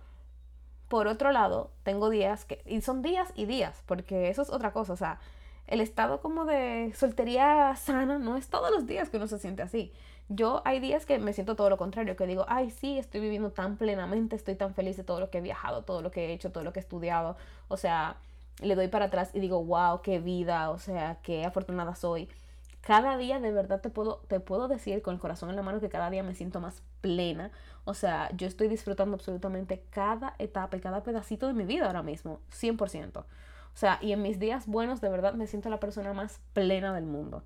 por 0.90 1.08
otro 1.08 1.32
lado, 1.32 1.72
tengo 1.84 2.12
días 2.12 2.46
que, 2.46 2.62
y 2.68 2.82
son 2.82 3.02
días 3.02 3.32
y 3.36 3.46
días, 3.46 3.82
porque 3.88 4.30
eso 4.30 4.44
es 4.44 4.52
otra 4.52 4.72
cosa, 4.74 4.94
o 4.94 4.98
sea, 4.98 5.20
el 5.68 5.82
estado 5.82 6.22
como 6.22 6.46
de 6.46 6.94
soltería 6.96 7.76
sana 7.76 8.20
no 8.20 8.38
es 8.38 8.50
todos 8.50 8.72
los 8.72 8.86
días 8.86 9.10
que 9.10 9.18
uno 9.18 9.28
se 9.28 9.40
siente 9.40 9.62
así. 9.62 9.92
Yo 10.28 10.62
hay 10.66 10.80
días 10.80 11.06
que 11.06 11.20
me 11.20 11.34
siento 11.34 11.56
todo 11.56 11.70
lo 11.70 11.78
contrario, 11.78 12.16
que 12.16 12.26
digo, 12.26 12.46
ay, 12.48 12.72
sí, 12.72 12.98
estoy 12.98 13.22
viviendo 13.22 13.52
tan 13.52 13.78
plenamente, 13.78 14.36
estoy 14.36 14.56
tan 14.56 14.74
feliz 14.74 14.98
de 14.98 15.04
todo 15.04 15.20
lo 15.20 15.30
que 15.30 15.38
he 15.38 15.42
viajado, 15.42 15.84
todo 15.84 16.02
lo 16.02 16.10
que 16.12 16.26
he 16.26 16.34
hecho, 16.34 16.52
todo 16.52 16.64
lo 16.64 16.74
que 16.74 16.80
he 16.80 16.82
estudiado. 16.82 17.38
O 17.68 17.78
sea, 17.78 18.18
le 18.62 18.76
doy 18.76 18.88
para 18.88 19.06
atrás 19.06 19.32
y 19.34 19.40
digo, 19.40 19.64
wow, 19.64 20.02
qué 20.02 20.20
vida, 20.20 20.72
o 20.72 20.80
sea, 20.80 21.20
qué 21.22 21.46
afortunada 21.46 21.96
soy. 21.96 22.30
Cada 22.82 23.18
día 23.18 23.40
de 23.40 23.52
verdad 23.52 23.82
te 23.82 23.90
puedo, 23.90 24.18
te 24.28 24.40
puedo 24.40 24.68
decir 24.68 25.02
con 25.02 25.16
el 25.16 25.20
corazón 25.20 25.50
en 25.50 25.56
la 25.56 25.64
mano 25.64 25.80
que 25.80 25.90
cada 25.90 26.10
día 26.10 26.24
me 26.24 26.36
siento 26.36 26.60
más 26.60 26.84
plena. 27.02 27.52
O 27.84 27.94
sea, 27.94 28.30
yo 28.36 28.48
estoy 28.48 28.68
disfrutando 28.68 29.16
absolutamente 29.16 29.84
cada 29.90 30.36
etapa 30.40 30.78
y 30.78 30.80
cada 30.80 31.04
pedacito 31.04 31.48
de 31.48 31.54
mi 31.54 31.66
vida 31.66 31.88
ahora 31.88 32.04
mismo, 32.04 32.40
100%. 32.52 33.26
O 33.76 33.78
sea, 33.78 34.00
y 34.02 34.14
en 34.14 34.22
mis 34.22 34.40
días 34.40 34.68
buenos 34.68 35.02
de 35.02 35.10
verdad 35.10 35.34
me 35.34 35.48
siento 35.48 35.70
la 35.70 35.82
persona 35.82 36.14
más 36.14 36.40
plena 36.54 36.94
del 36.94 37.06
mundo. 37.06 37.44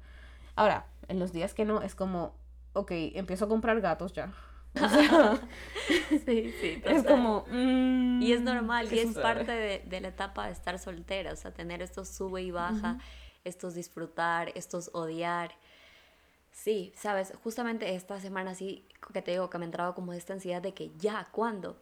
Ahora, 0.55 0.85
en 1.07 1.17
los 1.17 1.33
días 1.33 1.55
que 1.55 1.65
no, 1.65 1.81
es 1.81 1.95
como, 1.95 2.35
ok, 2.73 2.91
empiezo 3.15 3.45
a 3.45 3.49
comprar 3.49 3.81
gatos 3.81 4.13
ya. 4.13 4.31
sí, 6.09 6.53
sí. 6.61 6.81
Es 6.85 7.03
como... 7.03 7.45
y 7.51 8.31
es 8.31 8.41
normal, 8.41 8.87
y 8.93 8.99
es 8.99 9.17
parte 9.17 9.51
de, 9.51 10.01
la 10.01 10.09
etapa 10.09 10.45
de 10.45 10.51
estar 10.51 10.77
soltera, 10.77 11.33
o 11.33 11.35
sea, 11.35 11.51
tener 11.51 11.81
estos 11.81 12.07
sube 12.07 12.43
y 12.43 12.51
baja, 12.51 12.99
estos 13.43 13.73
disfrutar, 13.73 14.51
estos 14.53 14.91
odiar. 14.93 15.51
Sí, 16.51 16.93
sabes, 16.95 17.33
justamente 17.43 17.95
esta 17.95 18.19
semana 18.19 18.53
sí 18.53 18.85
que 19.13 19.21
te 19.21 19.31
digo 19.31 19.49
que 19.49 19.57
me 19.57 19.65
entraba 19.65 19.95
como 19.95 20.13
esta 20.13 20.33
ansiedad 20.33 20.61
de 20.61 20.73
que 20.73 20.91
ya, 20.97 21.27
¿cuándo? 21.31 21.81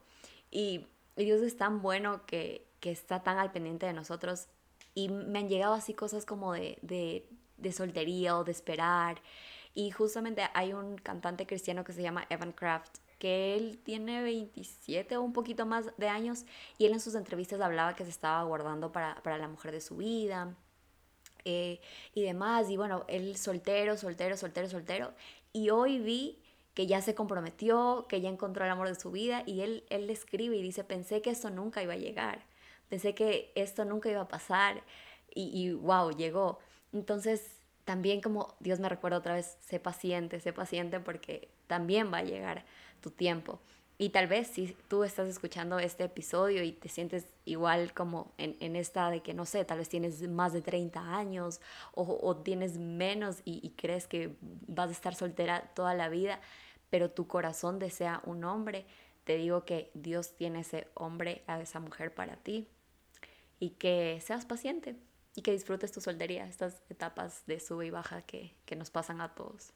Y, 0.52 0.88
Dios 1.16 1.42
es 1.42 1.58
tan 1.58 1.82
bueno 1.82 2.28
que, 2.28 2.67
que, 2.80 2.92
está 2.92 3.24
tan 3.24 3.38
al 3.38 3.52
pendiente 3.52 3.86
de 3.86 3.94
nosotros 3.94 4.48
y 4.94 5.10
me 5.10 5.40
han 5.40 5.50
llegado 5.50 5.74
así 5.74 5.94
cosas 5.94 6.26
como 6.26 6.54
de, 6.54 6.78
de, 6.82 7.72
soltería 7.72 8.38
o 8.38 8.44
de 8.44 8.52
esperar 8.52 9.22
y 9.74 9.92
justamente 9.92 10.44
hay 10.54 10.74
un 10.74 10.98
cantante 10.98 11.46
cristiano 11.46 11.84
que 11.84 11.94
se 11.94 12.02
llama 12.02 12.26
Evan 12.30 12.52
Kraft, 12.52 12.98
que 13.20 13.56
él 13.56 13.80
tiene 13.84 14.22
27 14.24 15.18
o 15.18 15.22
un 15.22 15.34
poquito 15.34 15.66
más 15.66 15.86
de 15.98 16.08
años 16.08 16.46
y 16.78 16.86
él 16.86 16.94
en 16.94 17.00
sus 17.00 17.16
entrevistas 17.16 17.62
hablaba 17.62 17.96
que 17.96 18.04
se 18.04 18.10
estaba 18.10 18.44
guardando 18.44 18.92
para, 18.92 19.38
la 19.38 19.48
mujer 19.48 19.72
de 19.72 19.82
su 19.82 19.98
vida 19.98 20.56
eh, 21.46 21.80
y 22.14 22.24
demás. 22.24 22.70
Y 22.70 22.78
bueno, 22.78 23.06
él 23.08 23.38
soltero, 23.38 23.98
soltero, 23.98 24.38
soltero, 24.38 24.68
soltero. 24.68 25.14
Y 25.54 25.70
hoy 25.70 26.00
vi 26.00 26.40
que 26.78 26.86
ya 26.86 27.02
se 27.02 27.16
comprometió, 27.16 28.06
que 28.08 28.22
ya 28.22 28.30
encontró 28.30 28.64
el 28.64 28.70
amor 28.70 28.88
de 28.88 28.94
su 28.94 29.10
vida 29.10 29.42
y 29.48 29.62
él, 29.62 29.84
él 29.90 30.08
escribe 30.12 30.58
y 30.58 30.62
dice, 30.62 30.84
pensé 30.84 31.24
que 31.24 31.32
esto 31.32 31.50
nunca 31.50 31.82
iba 31.82 31.94
a 31.94 31.98
llegar, 31.98 32.46
pensé 32.90 33.16
que 33.16 33.52
esto 33.56 33.86
nunca 33.86 34.10
iba 34.10 34.22
a 34.22 34.28
pasar 34.28 34.84
y, 35.34 35.50
y 35.54 35.74
wow, 35.74 36.12
llegó. 36.12 36.60
Entonces 36.94 37.58
también 37.88 38.20
como 38.20 38.54
Dios 38.60 38.82
me 38.82 38.90
recuerda 38.90 39.18
otra 39.18 39.36
vez, 39.36 39.58
sé 39.62 39.80
paciente, 39.80 40.42
sé 40.42 40.52
paciente 40.52 41.00
porque 41.00 41.48
también 41.68 42.12
va 42.12 42.18
a 42.18 42.24
llegar 42.24 42.66
tu 43.00 43.12
tiempo. 43.12 43.62
Y 43.98 44.10
tal 44.10 44.28
vez 44.28 44.50
si 44.50 44.76
tú 44.90 45.06
estás 45.06 45.30
escuchando 45.30 45.80
este 45.80 46.04
episodio 46.04 46.64
y 46.64 46.74
te 46.74 46.90
sientes 46.90 47.28
igual 47.46 47.94
como 47.94 48.34
en, 48.38 48.76
esta 48.76 49.10
de 49.10 49.22
que, 49.22 49.34
no 49.34 49.46
sé, 49.46 49.64
tal 49.64 49.78
vez 49.78 49.88
tienes 49.88 50.22
más 50.28 50.52
de 50.52 50.62
30 50.62 51.16
años 51.16 51.62
o, 51.94 52.36
tienes 52.36 52.78
menos 52.78 53.38
y, 53.46 53.66
y, 53.66 53.70
crees 53.70 54.06
que 54.06 54.36
vas 54.42 54.90
a 54.90 54.92
estar 54.92 55.16
soltera 55.16 55.72
toda 55.74 55.94
la 55.94 56.10
vida, 56.10 56.42
pero 56.90 57.10
tu 57.10 57.26
corazón 57.26 57.80
desea 57.80 58.22
un 58.26 58.44
hombre, 58.44 58.86
te 59.24 59.38
digo 59.38 59.64
que 59.64 59.92
Dios 59.94 60.36
tiene 60.36 60.60
ese 60.60 60.90
hombre, 60.94 61.44
a 61.48 61.62
esa 61.62 61.80
mujer 61.80 62.14
para 62.14 62.36
ti 62.36 62.68
y 63.60 63.72
que 63.72 64.20
seas 64.22 64.46
paciente, 64.46 64.96
y 65.38 65.44
que 65.44 65.52
disfrutes 65.52 65.92
tu 65.92 66.02
soltería, 66.02 66.48
estas 66.48 66.82
etapas 66.90 67.46
de 67.46 67.60
sube 67.60 67.86
y 67.86 67.90
baja 67.92 68.24
que, 68.24 68.56
nos 68.76 68.90
pasan 68.90 69.22
a 69.22 69.36
todos. 69.36 69.72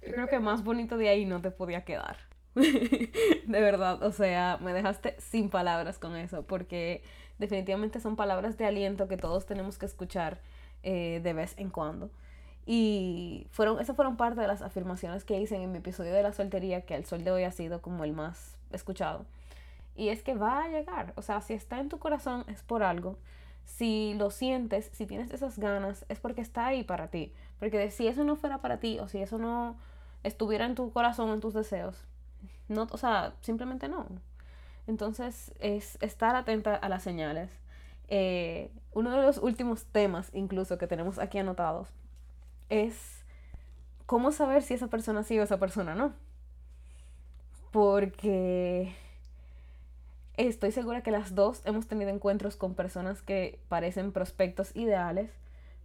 Creo 0.00 0.28
que 0.28 0.38
más 0.38 0.62
bonito 0.62 0.96
de 0.96 1.08
ahí 1.08 1.24
no 1.24 1.40
te 1.40 1.50
podía 1.50 1.84
quedar. 1.84 2.16
de 2.54 3.40
verdad, 3.46 4.00
o 4.04 4.12
sea, 4.12 4.58
me 4.60 4.72
dejaste 4.72 5.16
sin 5.18 5.50
palabras 5.50 5.98
con 5.98 6.14
eso, 6.14 6.46
porque 6.46 7.02
definitivamente 7.38 7.98
son 7.98 8.14
palabras 8.14 8.56
de 8.56 8.66
aliento 8.66 9.08
que 9.08 9.16
todos 9.16 9.46
tenemos 9.46 9.76
que 9.76 9.86
escuchar 9.86 10.40
eh, 10.84 11.20
de 11.24 11.32
vez 11.32 11.54
en 11.56 11.70
cuando. 11.70 12.10
Y 12.66 13.48
fueron, 13.50 13.80
esas 13.80 13.96
fueron 13.96 14.16
parte 14.16 14.40
de 14.40 14.46
las 14.46 14.62
afirmaciones 14.62 15.24
que 15.24 15.40
hice 15.40 15.56
en 15.56 15.72
mi 15.72 15.78
episodio 15.78 16.12
de 16.12 16.22
la 16.22 16.32
soltería, 16.32 16.82
que 16.82 16.94
al 16.94 17.04
sol 17.04 17.24
de 17.24 17.32
hoy 17.32 17.42
ha 17.42 17.50
sido 17.50 17.82
como 17.82 18.04
el 18.04 18.12
más 18.12 18.56
escuchado. 18.70 19.26
Y 19.94 20.08
es 20.08 20.22
que 20.22 20.34
va 20.34 20.64
a 20.64 20.68
llegar. 20.68 21.12
O 21.16 21.22
sea, 21.22 21.40
si 21.40 21.54
está 21.54 21.80
en 21.80 21.88
tu 21.88 21.98
corazón 21.98 22.44
es 22.48 22.62
por 22.62 22.82
algo. 22.82 23.18
Si 23.64 24.14
lo 24.14 24.30
sientes, 24.30 24.90
si 24.92 25.06
tienes 25.06 25.30
esas 25.30 25.58
ganas, 25.58 26.04
es 26.08 26.20
porque 26.20 26.40
está 26.40 26.66
ahí 26.66 26.84
para 26.84 27.08
ti. 27.08 27.32
Porque 27.58 27.90
si 27.90 28.06
eso 28.06 28.24
no 28.24 28.36
fuera 28.36 28.58
para 28.58 28.78
ti 28.78 28.98
o 28.98 29.08
si 29.08 29.18
eso 29.22 29.38
no 29.38 29.76
estuviera 30.22 30.66
en 30.66 30.74
tu 30.74 30.92
corazón, 30.92 31.30
en 31.30 31.40
tus 31.40 31.54
deseos, 31.54 32.04
no, 32.68 32.86
o 32.90 32.98
sea, 32.98 33.34
simplemente 33.40 33.88
no. 33.88 34.06
Entonces 34.86 35.52
es 35.60 35.98
estar 36.02 36.36
atenta 36.36 36.74
a 36.74 36.88
las 36.88 37.02
señales. 37.02 37.50
Eh, 38.08 38.70
uno 38.92 39.10
de 39.10 39.22
los 39.22 39.38
últimos 39.38 39.86
temas 39.86 40.30
incluso 40.34 40.76
que 40.76 40.86
tenemos 40.86 41.18
aquí 41.18 41.38
anotados 41.38 41.88
es 42.68 43.24
cómo 44.04 44.30
saber 44.30 44.62
si 44.62 44.74
esa 44.74 44.88
persona 44.88 45.22
sí 45.22 45.38
o 45.38 45.42
esa 45.42 45.58
persona 45.58 45.94
no. 45.94 46.12
Porque 47.70 48.94
Estoy 50.36 50.72
segura 50.72 51.02
que 51.02 51.12
las 51.12 51.36
dos 51.36 51.62
hemos 51.64 51.86
tenido 51.86 52.10
encuentros 52.10 52.56
con 52.56 52.74
personas 52.74 53.22
que 53.22 53.60
parecen 53.68 54.10
prospectos 54.10 54.74
ideales, 54.74 55.30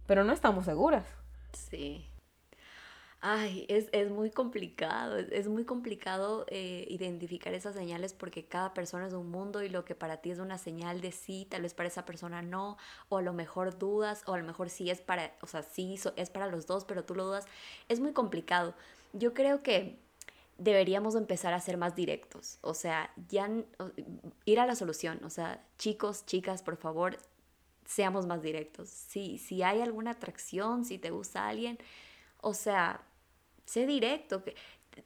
pero 0.06 0.24
no 0.24 0.32
estamos 0.32 0.64
seguras. 0.64 1.06
Sí. 1.52 2.04
Ay, 3.22 3.66
es, 3.68 4.10
muy 4.10 4.30
complicado, 4.30 5.18
es, 5.18 5.46
muy 5.46 5.64
complicado 5.64 6.46
eh, 6.48 6.86
identificar 6.88 7.52
esas 7.52 7.74
señales 7.74 8.14
porque 8.14 8.46
cada 8.46 8.72
persona 8.72 9.06
es 9.06 9.12
un 9.12 9.30
mundo 9.30 9.62
y 9.62 9.68
lo 9.68 9.84
que 9.84 9.94
para 9.94 10.16
ti 10.16 10.30
es 10.30 10.38
una 10.38 10.56
señal 10.56 11.02
de 11.02 11.12
sí, 11.12 11.46
tal 11.48 11.62
vez 11.62 11.74
para 11.74 11.88
esa 11.88 12.06
persona 12.06 12.40
no, 12.40 12.78
o 13.10 13.18
a 13.18 13.22
lo 13.22 13.34
mejor 13.34 13.78
dudas, 13.78 14.22
o 14.26 14.32
a 14.32 14.38
lo 14.38 14.44
mejor 14.44 14.70
sí 14.70 14.90
es 14.90 15.02
para, 15.02 15.32
o 15.42 15.46
sea, 15.46 15.62
sí 15.62 15.96
es 16.16 16.30
para 16.30 16.46
los 16.46 16.66
dos, 16.66 16.86
pero 16.86 17.04
tú 17.04 17.14
lo 17.14 17.26
dudas. 17.26 17.46
Es 17.88 18.00
muy 18.00 18.14
complicado. 18.14 18.74
Yo 19.12 19.34
creo 19.34 19.62
que 19.62 19.98
deberíamos 20.60 21.14
empezar 21.14 21.54
a 21.54 21.60
ser 21.60 21.78
más 21.78 21.96
directos, 21.96 22.58
o 22.60 22.74
sea, 22.74 23.10
ya 23.28 23.50
ir 24.44 24.60
a 24.60 24.66
la 24.66 24.76
solución, 24.76 25.18
o 25.24 25.30
sea, 25.30 25.64
chicos, 25.78 26.26
chicas, 26.26 26.62
por 26.62 26.76
favor, 26.76 27.16
seamos 27.86 28.26
más 28.26 28.42
directos. 28.42 28.90
Si, 28.90 29.38
si 29.38 29.62
hay 29.62 29.80
alguna 29.80 30.12
atracción, 30.12 30.84
si 30.84 30.98
te 30.98 31.10
gusta 31.10 31.48
alguien, 31.48 31.78
o 32.42 32.52
sea, 32.52 33.02
sé 33.64 33.86
directo. 33.86 34.44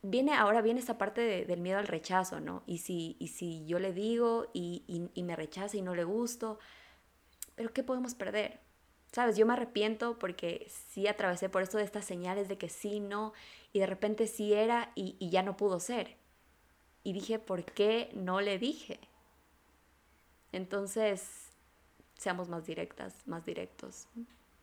Viene, 0.02 0.34
ahora 0.34 0.60
viene 0.60 0.80
esta 0.80 0.98
parte 0.98 1.44
del 1.46 1.60
miedo 1.60 1.78
al 1.78 1.86
rechazo, 1.86 2.40
¿no? 2.40 2.64
Y 2.66 2.78
si, 2.78 3.16
y 3.20 3.28
si 3.28 3.64
yo 3.64 3.78
le 3.78 3.92
digo 3.92 4.48
y, 4.52 4.82
y 5.14 5.22
me 5.22 5.36
rechaza 5.36 5.76
y 5.76 5.82
no 5.82 5.94
le 5.94 6.02
gusto, 6.02 6.58
pero 7.54 7.72
¿qué 7.72 7.84
podemos 7.84 8.14
perder? 8.16 8.58
¿Sabes? 9.12 9.36
Yo 9.36 9.46
me 9.46 9.52
arrepiento 9.52 10.18
porque 10.18 10.66
sí 10.90 11.06
atravesé 11.06 11.48
por 11.48 11.62
esto 11.62 11.78
de 11.78 11.84
estas 11.84 12.04
señales 12.04 12.48
de 12.48 12.58
que 12.58 12.68
sí, 12.68 12.98
no, 12.98 13.32
y 13.74 13.80
de 13.80 13.86
repente 13.86 14.26
sí 14.28 14.54
era 14.54 14.92
y, 14.94 15.16
y 15.18 15.28
ya 15.28 15.42
no 15.42 15.58
pudo 15.58 15.80
ser. 15.80 16.16
Y 17.02 17.12
dije, 17.12 17.38
¿por 17.38 17.64
qué 17.64 18.08
no 18.14 18.40
le 18.40 18.58
dije? 18.58 18.98
Entonces, 20.52 21.50
seamos 22.16 22.48
más 22.48 22.64
directas, 22.64 23.14
más 23.26 23.44
directos, 23.44 24.06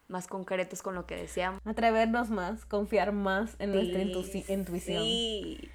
más 0.07 0.27
concretos 0.27 0.81
con 0.81 0.95
lo 0.95 1.05
que 1.05 1.17
deseamos. 1.17 1.61
Atrevernos 1.65 2.29
más, 2.29 2.65
confiar 2.65 3.11
más 3.11 3.55
en 3.59 3.73
nuestra 3.73 4.01
intuición. 4.01 5.03
Sí. 5.03 5.69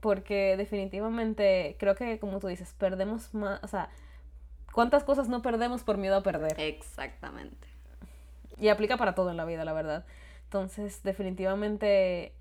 porque 0.00 0.56
definitivamente 0.56 1.76
creo 1.78 1.94
que, 1.94 2.18
como 2.18 2.40
tú 2.40 2.48
dices, 2.48 2.74
perdemos 2.76 3.32
más, 3.34 3.62
o 3.62 3.68
sea, 3.68 3.90
¿cuántas 4.72 5.04
cosas 5.04 5.28
no 5.28 5.42
perdemos 5.42 5.84
por 5.84 5.96
miedo 5.96 6.16
a 6.16 6.22
perder? 6.22 6.58
Exactamente. 6.58 7.68
Y 8.58 8.68
aplica 8.68 8.96
para 8.96 9.14
todo 9.14 9.30
en 9.30 9.36
la 9.36 9.44
vida, 9.44 9.64
la 9.64 9.72
verdad. 9.72 10.04
Entonces, 10.50 11.04
definitivamente, 11.04 12.32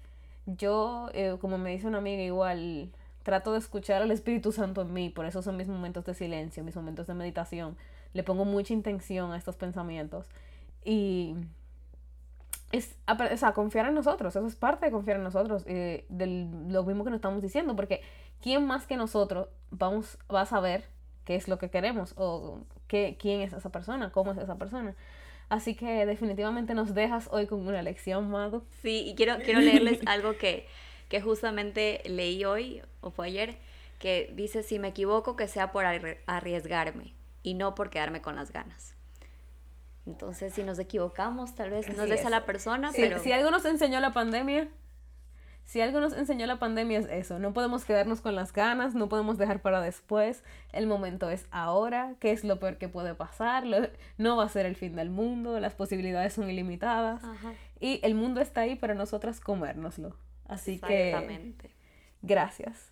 yo, 0.48 1.10
eh, 1.14 1.38
como 1.40 1.60
me 1.60 1.70
dice 1.70 1.86
una 1.86 2.00
amiga, 2.00 2.24
igual 2.24 2.90
trato 3.22 3.52
de 3.54 3.60
escuchar 3.60 4.02
al 4.02 4.10
Espíritu 4.10 4.52
Santo 4.52 4.82
en 4.82 4.92
mí, 4.92 5.12
por 5.12 5.28
eso 5.28 5.44
son 5.44 5.58
mis 5.58 5.68
momentos 5.68 6.06
de 6.06 6.16
silencio, 6.16 6.64
mis 6.64 6.76
momentos 6.76 7.06
de 7.06 7.14
meditación. 7.14 7.78
Le 8.14 8.24
pongo 8.24 8.46
mucha 8.46 8.74
intención 8.74 9.32
a 9.32 9.38
estos 9.38 9.58
pensamientos. 9.58 10.26
Y 10.84 11.36
es 12.72 12.96
o 13.08 13.54
confiar 13.54 13.86
en 13.86 13.94
nosotros, 13.94 14.36
eso 14.36 14.48
es 14.48 14.56
parte 14.56 14.88
de 14.88 14.92
confiar 14.92 15.18
en 15.18 15.24
nosotros, 15.24 15.64
eh, 15.68 16.06
de 16.10 16.26
lo 16.68 16.84
mismo 16.86 17.04
que 17.04 17.12
nos 17.12 17.18
estamos 17.18 17.44
diciendo, 17.44 17.76
porque 17.76 18.02
¿quién 18.42 18.66
más 18.66 18.88
que 18.88 18.98
nosotros 18.98 19.50
vamos, 19.70 20.18
va 20.34 20.42
a 20.42 20.46
saber 20.48 20.86
qué 21.26 21.36
es 21.36 21.48
lo 21.48 21.60
que 21.60 21.70
queremos 21.70 22.16
o 22.18 22.62
qué, 22.88 23.18
quién 23.20 23.42
es 23.42 23.54
esa 23.54 23.70
persona, 23.70 24.12
cómo 24.12 24.32
es 24.32 24.40
esa 24.40 24.56
persona? 24.56 24.96
Así 25.50 25.74
que 25.74 26.06
definitivamente 26.06 26.76
nos 26.76 26.94
dejas 26.94 27.28
hoy 27.32 27.48
con 27.48 27.68
una 27.68 27.82
lección, 27.82 28.30
Mado. 28.30 28.64
Sí, 28.84 29.04
y 29.08 29.16
quiero, 29.16 29.38
quiero 29.44 29.60
leerles 29.60 30.00
algo 30.06 30.38
que, 30.38 30.68
que 31.10 31.22
justamente 31.22 32.02
leí 32.06 32.46
hoy 32.46 32.84
o 33.02 33.10
fue 33.10 33.28
ayer, 33.28 33.58
que 33.98 34.32
dice, 34.36 34.62
si 34.62 34.78
me 34.78 34.90
equivoco, 34.90 35.36
que 35.36 35.48
sea 35.48 35.72
por 35.72 35.86
arriesgarme 35.86 37.16
y 37.42 37.56
no 37.56 37.74
por 37.74 37.90
quedarme 37.90 38.22
con 38.22 38.36
las 38.36 38.52
ganas. 38.52 38.96
Entonces, 40.06 40.54
si 40.54 40.64
nos 40.64 40.80
equivocamos, 40.80 41.56
tal 41.56 41.72
vez 41.72 41.96
no 41.96 42.04
es 42.04 42.26
a 42.26 42.30
la 42.30 42.46
persona, 42.46 42.92
pero... 42.96 43.20
Si 43.20 43.32
algo 43.32 43.52
nos 43.52 43.66
enseñó 43.66 44.00
la 44.00 44.14
pandemia, 44.14 44.70
si 45.70 45.82
algo 45.82 46.00
nos 46.00 46.14
enseñó 46.14 46.48
la 46.48 46.58
pandemia 46.58 46.98
es 46.98 47.06
eso, 47.12 47.38
no 47.38 47.54
podemos 47.54 47.86
quedarnos 47.86 48.22
con 48.22 48.34
las 48.34 48.54
ganas, 48.54 48.96
no 48.96 49.08
podemos 49.08 49.38
dejar 49.38 49.62
para 49.62 49.82
después, 49.82 50.44
el 50.74 50.88
momento 50.88 51.30
es 51.30 51.46
ahora, 51.52 52.16
qué 52.20 52.32
es 52.32 52.44
lo 52.44 52.60
peor 52.60 52.78
que 52.78 52.90
puede 52.90 53.14
pasar, 53.14 53.66
no 54.18 54.36
va 54.36 54.46
a 54.46 54.50
ser 54.50 54.66
el 54.66 54.76
fin 54.76 54.96
del 54.96 55.12
mundo, 55.12 55.60
las 55.60 55.76
posibilidades 55.76 56.34
son 56.34 56.50
ilimitadas 56.50 57.22
y 57.80 58.00
el 58.02 58.16
mundo 58.16 58.42
está 58.42 58.62
ahí 58.62 58.78
para 58.78 58.96
nosotras 58.96 59.40
comérnoslo. 59.40 60.16
Así 60.48 60.80
que... 60.80 61.54
Gracias. 62.24 62.92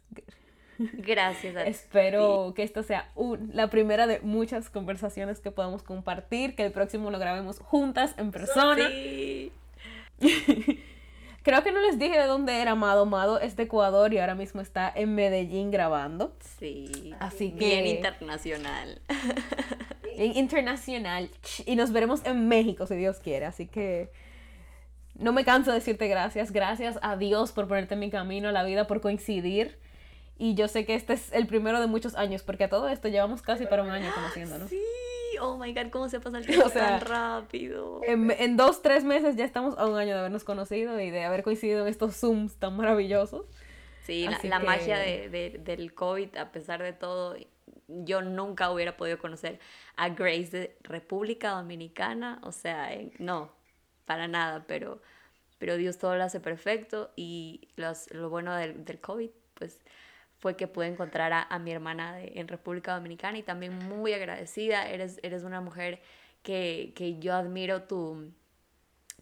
Gracias 0.78 1.56
a 1.56 1.64
Espero 1.66 2.54
que 2.56 2.62
esta 2.62 2.84
sea 2.84 3.10
la 3.54 3.72
primera 3.72 4.06
de 4.06 4.20
muchas 4.20 4.70
conversaciones 4.70 5.40
que 5.40 5.50
podamos 5.50 5.82
compartir, 5.82 6.56
que 6.56 6.64
el 6.64 6.72
próximo 6.72 7.10
lo 7.10 7.18
grabemos 7.18 7.58
juntas 7.58 8.14
en 8.20 8.30
persona. 8.30 8.88
Sí. 8.88 9.52
Creo 11.48 11.64
que 11.64 11.72
no 11.72 11.80
les 11.80 11.98
dije 11.98 12.20
de 12.20 12.26
dónde 12.26 12.62
era 12.62 12.72
Amado. 12.72 13.04
Amado 13.04 13.40
es 13.40 13.56
de 13.56 13.64
Ecuador 13.64 14.14
y 14.14 14.18
ahora 14.18 14.36
mismo 14.36 14.60
está 14.60 14.92
en 14.94 15.16
Medellín 15.16 15.72
grabando. 15.72 16.36
Sí. 16.60 17.14
Así 17.22 17.52
que... 17.52 17.68
Bien 17.68 17.88
internacional. 17.88 19.00
Internacional. 20.18 21.30
Y 21.66 21.78
nos 21.78 21.94
veremos 21.94 22.26
en 22.26 22.50
México, 22.50 22.86
si 22.86 22.98
Dios 22.98 23.20
quiere. 23.20 23.46
Así 23.46 23.66
que 23.66 24.12
no 25.16 25.32
me 25.32 25.46
canso 25.46 25.72
de 25.72 25.78
decirte 25.78 26.10
gracias. 26.10 26.52
Gracias 26.52 27.00
a 27.02 27.16
Dios 27.16 27.54
por 27.54 27.70
ponerte 27.70 27.94
en 27.94 28.02
mi 28.02 28.10
camino 28.10 28.50
a 28.50 28.52
la 28.52 28.66
vida, 28.66 28.86
por 28.86 29.00
coincidir 29.00 29.80
y 30.40 30.54
yo 30.54 30.68
sé 30.68 30.86
que 30.86 30.96
este 30.96 31.14
es 31.14 31.32
el 31.34 31.48
primero 31.48 31.80
de 31.80 31.88
muchos 31.88 32.16
años, 32.16 32.44
porque 32.44 32.66
a 32.66 32.70
todo 32.70 32.90
esto 32.90 33.08
llevamos 33.08 33.42
casi 33.42 33.66
para 33.66 33.84
un 33.84 33.90
año 33.90 34.12
conociéndonos. 34.14 34.70
Sí, 34.70 34.82
oh 35.40 35.58
my 35.58 35.74
god, 35.74 35.90
cómo 35.92 36.10
se 36.10 36.20
pasa 36.20 36.40
el 36.40 36.46
tiempo 36.48 36.70
tan 36.70 37.02
rápido. 37.02 38.02
En, 38.04 38.58
dos, 38.58 38.82
tres 38.82 39.04
meses 39.04 39.36
ya 39.36 39.46
estamos 39.46 39.78
a 39.78 39.86
un 39.86 39.98
año 39.98 40.14
de 40.14 40.20
habernos 40.20 40.44
conocido 40.44 41.00
y 41.00 41.10
de 41.10 41.24
haber 41.24 41.44
coincidido 41.44 41.82
en 41.82 41.88
estos 41.88 42.16
Zooms 42.16 42.56
tan 42.56 42.76
maravillosos. 42.76 43.46
Sí, 44.06 44.28
la, 44.44 44.60
magia 44.60 45.00
de, 45.00 45.60
del 45.64 45.94
COVID, 45.94 46.38
a 46.38 46.52
pesar 46.52 46.82
de 46.82 46.94
todo, 46.94 47.36
yo 47.88 48.22
nunca 48.22 48.72
hubiera 48.72 48.96
podido 48.96 49.18
conocer 49.18 49.60
a 49.98 50.10
Grace 50.10 50.50
de 50.52 50.78
República 50.82 51.52
Dominicana, 51.52 52.40
o 52.44 52.54
sea, 52.54 52.90
no, 53.20 53.52
para 54.06 54.30
nada, 54.30 54.64
pero, 54.66 55.02
pero 55.58 55.76
Dios 55.76 55.98
todo 55.98 56.16
lo 56.16 56.24
hace 56.24 56.40
perfecto 56.40 57.12
y 57.18 57.68
los, 57.76 58.10
lo 58.14 58.30
bueno 58.30 58.56
del, 58.56 58.86
del 58.86 59.02
COVID, 59.02 59.30
pues 59.56 59.82
fue 60.48 60.56
que 60.56 60.70
pude 60.70 60.88
encontrar 60.88 61.46
a, 61.50 61.60
mi 61.60 61.74
hermana 61.74 62.22
en 62.22 62.48
República 62.48 62.96
Dominicana 62.96 63.38
y 63.38 63.44
también 63.44 63.78
muy 63.90 64.14
agradecida. 64.14 64.88
Eres, 64.88 65.20
eres 65.22 65.44
una 65.44 65.60
mujer 65.60 66.02
que, 66.42 67.18
yo 67.20 67.34
admiro 67.34 67.84
tu, 67.84 68.32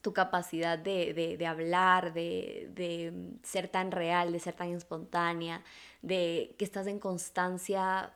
tu 0.03 0.13
capacidad 0.13 0.77
de, 0.77 1.43
hablar, 1.49 2.13
de, 2.13 3.39
ser 3.41 3.69
tan 3.69 3.89
real, 3.89 4.33
de 4.33 4.39
ser 4.39 4.53
tan 4.53 4.69
espontánea, 4.69 5.63
de 6.03 6.53
que 6.59 6.65
estás 6.65 6.85
en 6.85 6.99
constancia. 6.99 8.13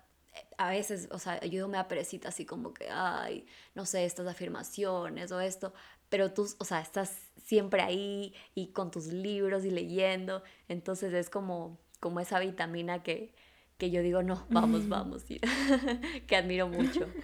A 0.60 0.70
veces, 0.70 1.10
o 1.10 1.18
sea, 1.18 1.44
yo 1.46 1.68
me 1.68 1.80
apresita 1.80 2.30
así 2.30 2.46
como 2.46 2.76
que, 2.76 2.90
ay, 2.92 3.48
no 3.74 3.88
sé, 3.88 4.06
estas 4.06 4.28
afirmaciones 4.28 5.32
o 5.32 5.40
esto, 5.40 5.74
pero 6.10 6.32
tú, 6.32 6.48
o 6.60 6.64
sea, 6.64 6.80
estás 6.80 7.32
siempre 7.44 7.82
ahí 7.82 8.36
y 8.54 8.68
con 8.68 8.92
tus 8.92 9.08
libros 9.08 9.66
y 9.66 9.72
leyendo, 9.72 10.44
entonces 10.68 11.12
es 11.12 11.32
como 11.32 11.80
como 12.00 12.20
esa 12.20 12.40
vitamina 12.40 13.04
que, 13.04 13.32
yo 13.80 14.02
digo, 14.02 14.24
no, 14.24 14.46
vamos, 14.50 14.88
vamos, 14.90 15.26
que 16.28 16.36
admiro 16.36 16.68
mucho. 16.68 17.08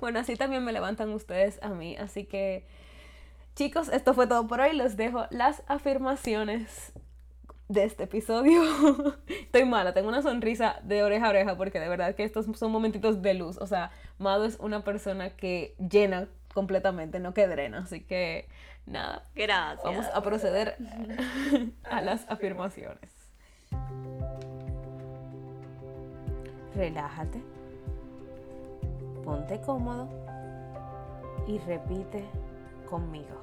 Bueno, 0.00 0.18
así 0.18 0.36
también 0.36 0.62
me 0.62 0.72
levantan 0.72 1.10
ustedes 1.10 1.58
a 1.62 1.70
mí, 1.70 1.96
así 1.96 2.24
que 2.24 2.66
chicos, 3.54 3.88
esto 3.88 4.12
fue 4.12 4.26
todo 4.26 4.46
por 4.46 4.60
hoy, 4.60 4.74
les 4.76 4.98
dejo 4.98 5.26
las 5.30 5.62
afirmaciones 5.66 6.92
de 7.68 7.84
este 7.84 8.04
episodio. 8.04 8.62
Estoy 9.28 9.64
mala, 9.64 9.94
tengo 9.94 10.08
una 10.08 10.20
sonrisa 10.20 10.80
de 10.82 11.02
oreja 11.02 11.26
a 11.26 11.30
oreja 11.30 11.56
porque 11.56 11.80
de 11.80 11.88
verdad 11.88 12.14
que 12.14 12.24
estos 12.24 12.46
son 12.58 12.70
momentitos 12.70 13.22
de 13.22 13.34
luz, 13.34 13.56
o 13.58 13.66
sea, 13.66 13.92
Mado 14.18 14.44
es 14.44 14.58
una 14.60 14.84
persona 14.84 15.30
que 15.30 15.74
llena 15.78 16.28
completamente, 16.52 17.18
no 17.18 17.32
que 17.32 17.46
drena, 17.46 17.78
así 17.78 18.00
que 18.00 18.48
nada. 18.86 19.26
Gracias. 19.34 19.84
Vamos 19.84 20.06
a 20.12 20.22
proceder 20.22 20.76
a 21.84 22.00
las 22.00 22.28
afirmaciones. 22.28 23.13
Relájate, 26.74 27.42
ponte 29.24 29.60
cómodo 29.60 30.08
y 31.46 31.58
repite 31.58 32.24
conmigo. 32.90 33.34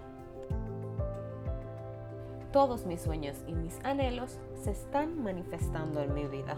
Todos 2.52 2.86
mis 2.86 3.02
sueños 3.02 3.38
y 3.48 3.54
mis 3.54 3.80
anhelos 3.86 4.38
se 4.62 4.72
están 4.72 5.24
manifestando 5.24 6.02
en 6.02 6.14
mi 6.14 6.26
vida. 6.26 6.56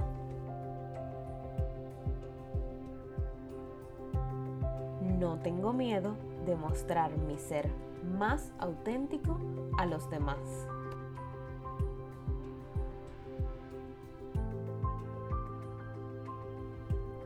No 5.20 5.38
tengo 5.40 5.72
miedo 5.72 6.16
de 6.46 6.56
mostrar 6.56 7.16
mi 7.18 7.38
ser 7.38 7.70
más 8.18 8.52
auténtico 8.58 9.40
a 9.78 9.86
los 9.86 10.10
demás. 10.10 10.40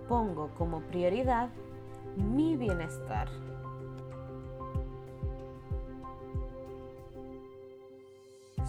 Pongo 0.07 0.49
como 0.57 0.81
prioridad 0.81 1.49
mi 2.15 2.55
bienestar. 2.55 3.27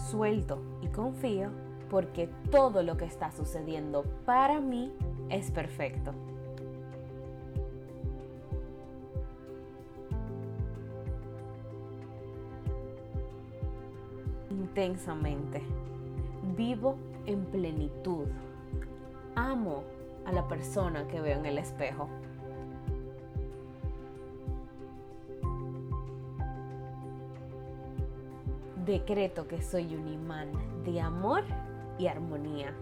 Suelto 0.09 0.59
y 0.81 0.87
confío 0.87 1.49
porque 1.89 2.29
todo 2.51 2.83
lo 2.83 2.97
que 2.97 3.05
está 3.05 3.31
sucediendo 3.31 4.03
para 4.25 4.59
mí 4.59 4.91
es 5.29 5.51
perfecto. 5.51 6.11
Intensamente. 14.49 15.61
Vivo 16.55 16.97
en 17.25 17.45
plenitud. 17.45 18.27
Amo 19.35 19.83
a 20.29 20.31
la 20.31 20.47
persona 20.47 21.07
que 21.07 21.19
veo 21.19 21.39
en 21.39 21.45
el 21.47 21.57
espejo. 21.57 22.07
Decreto 28.85 29.47
que 29.47 29.61
soy 29.61 29.95
un 29.95 30.07
imán 30.07 30.51
de 30.83 31.01
amor 31.01 31.43
y 31.97 32.07
armonía. 32.07 32.75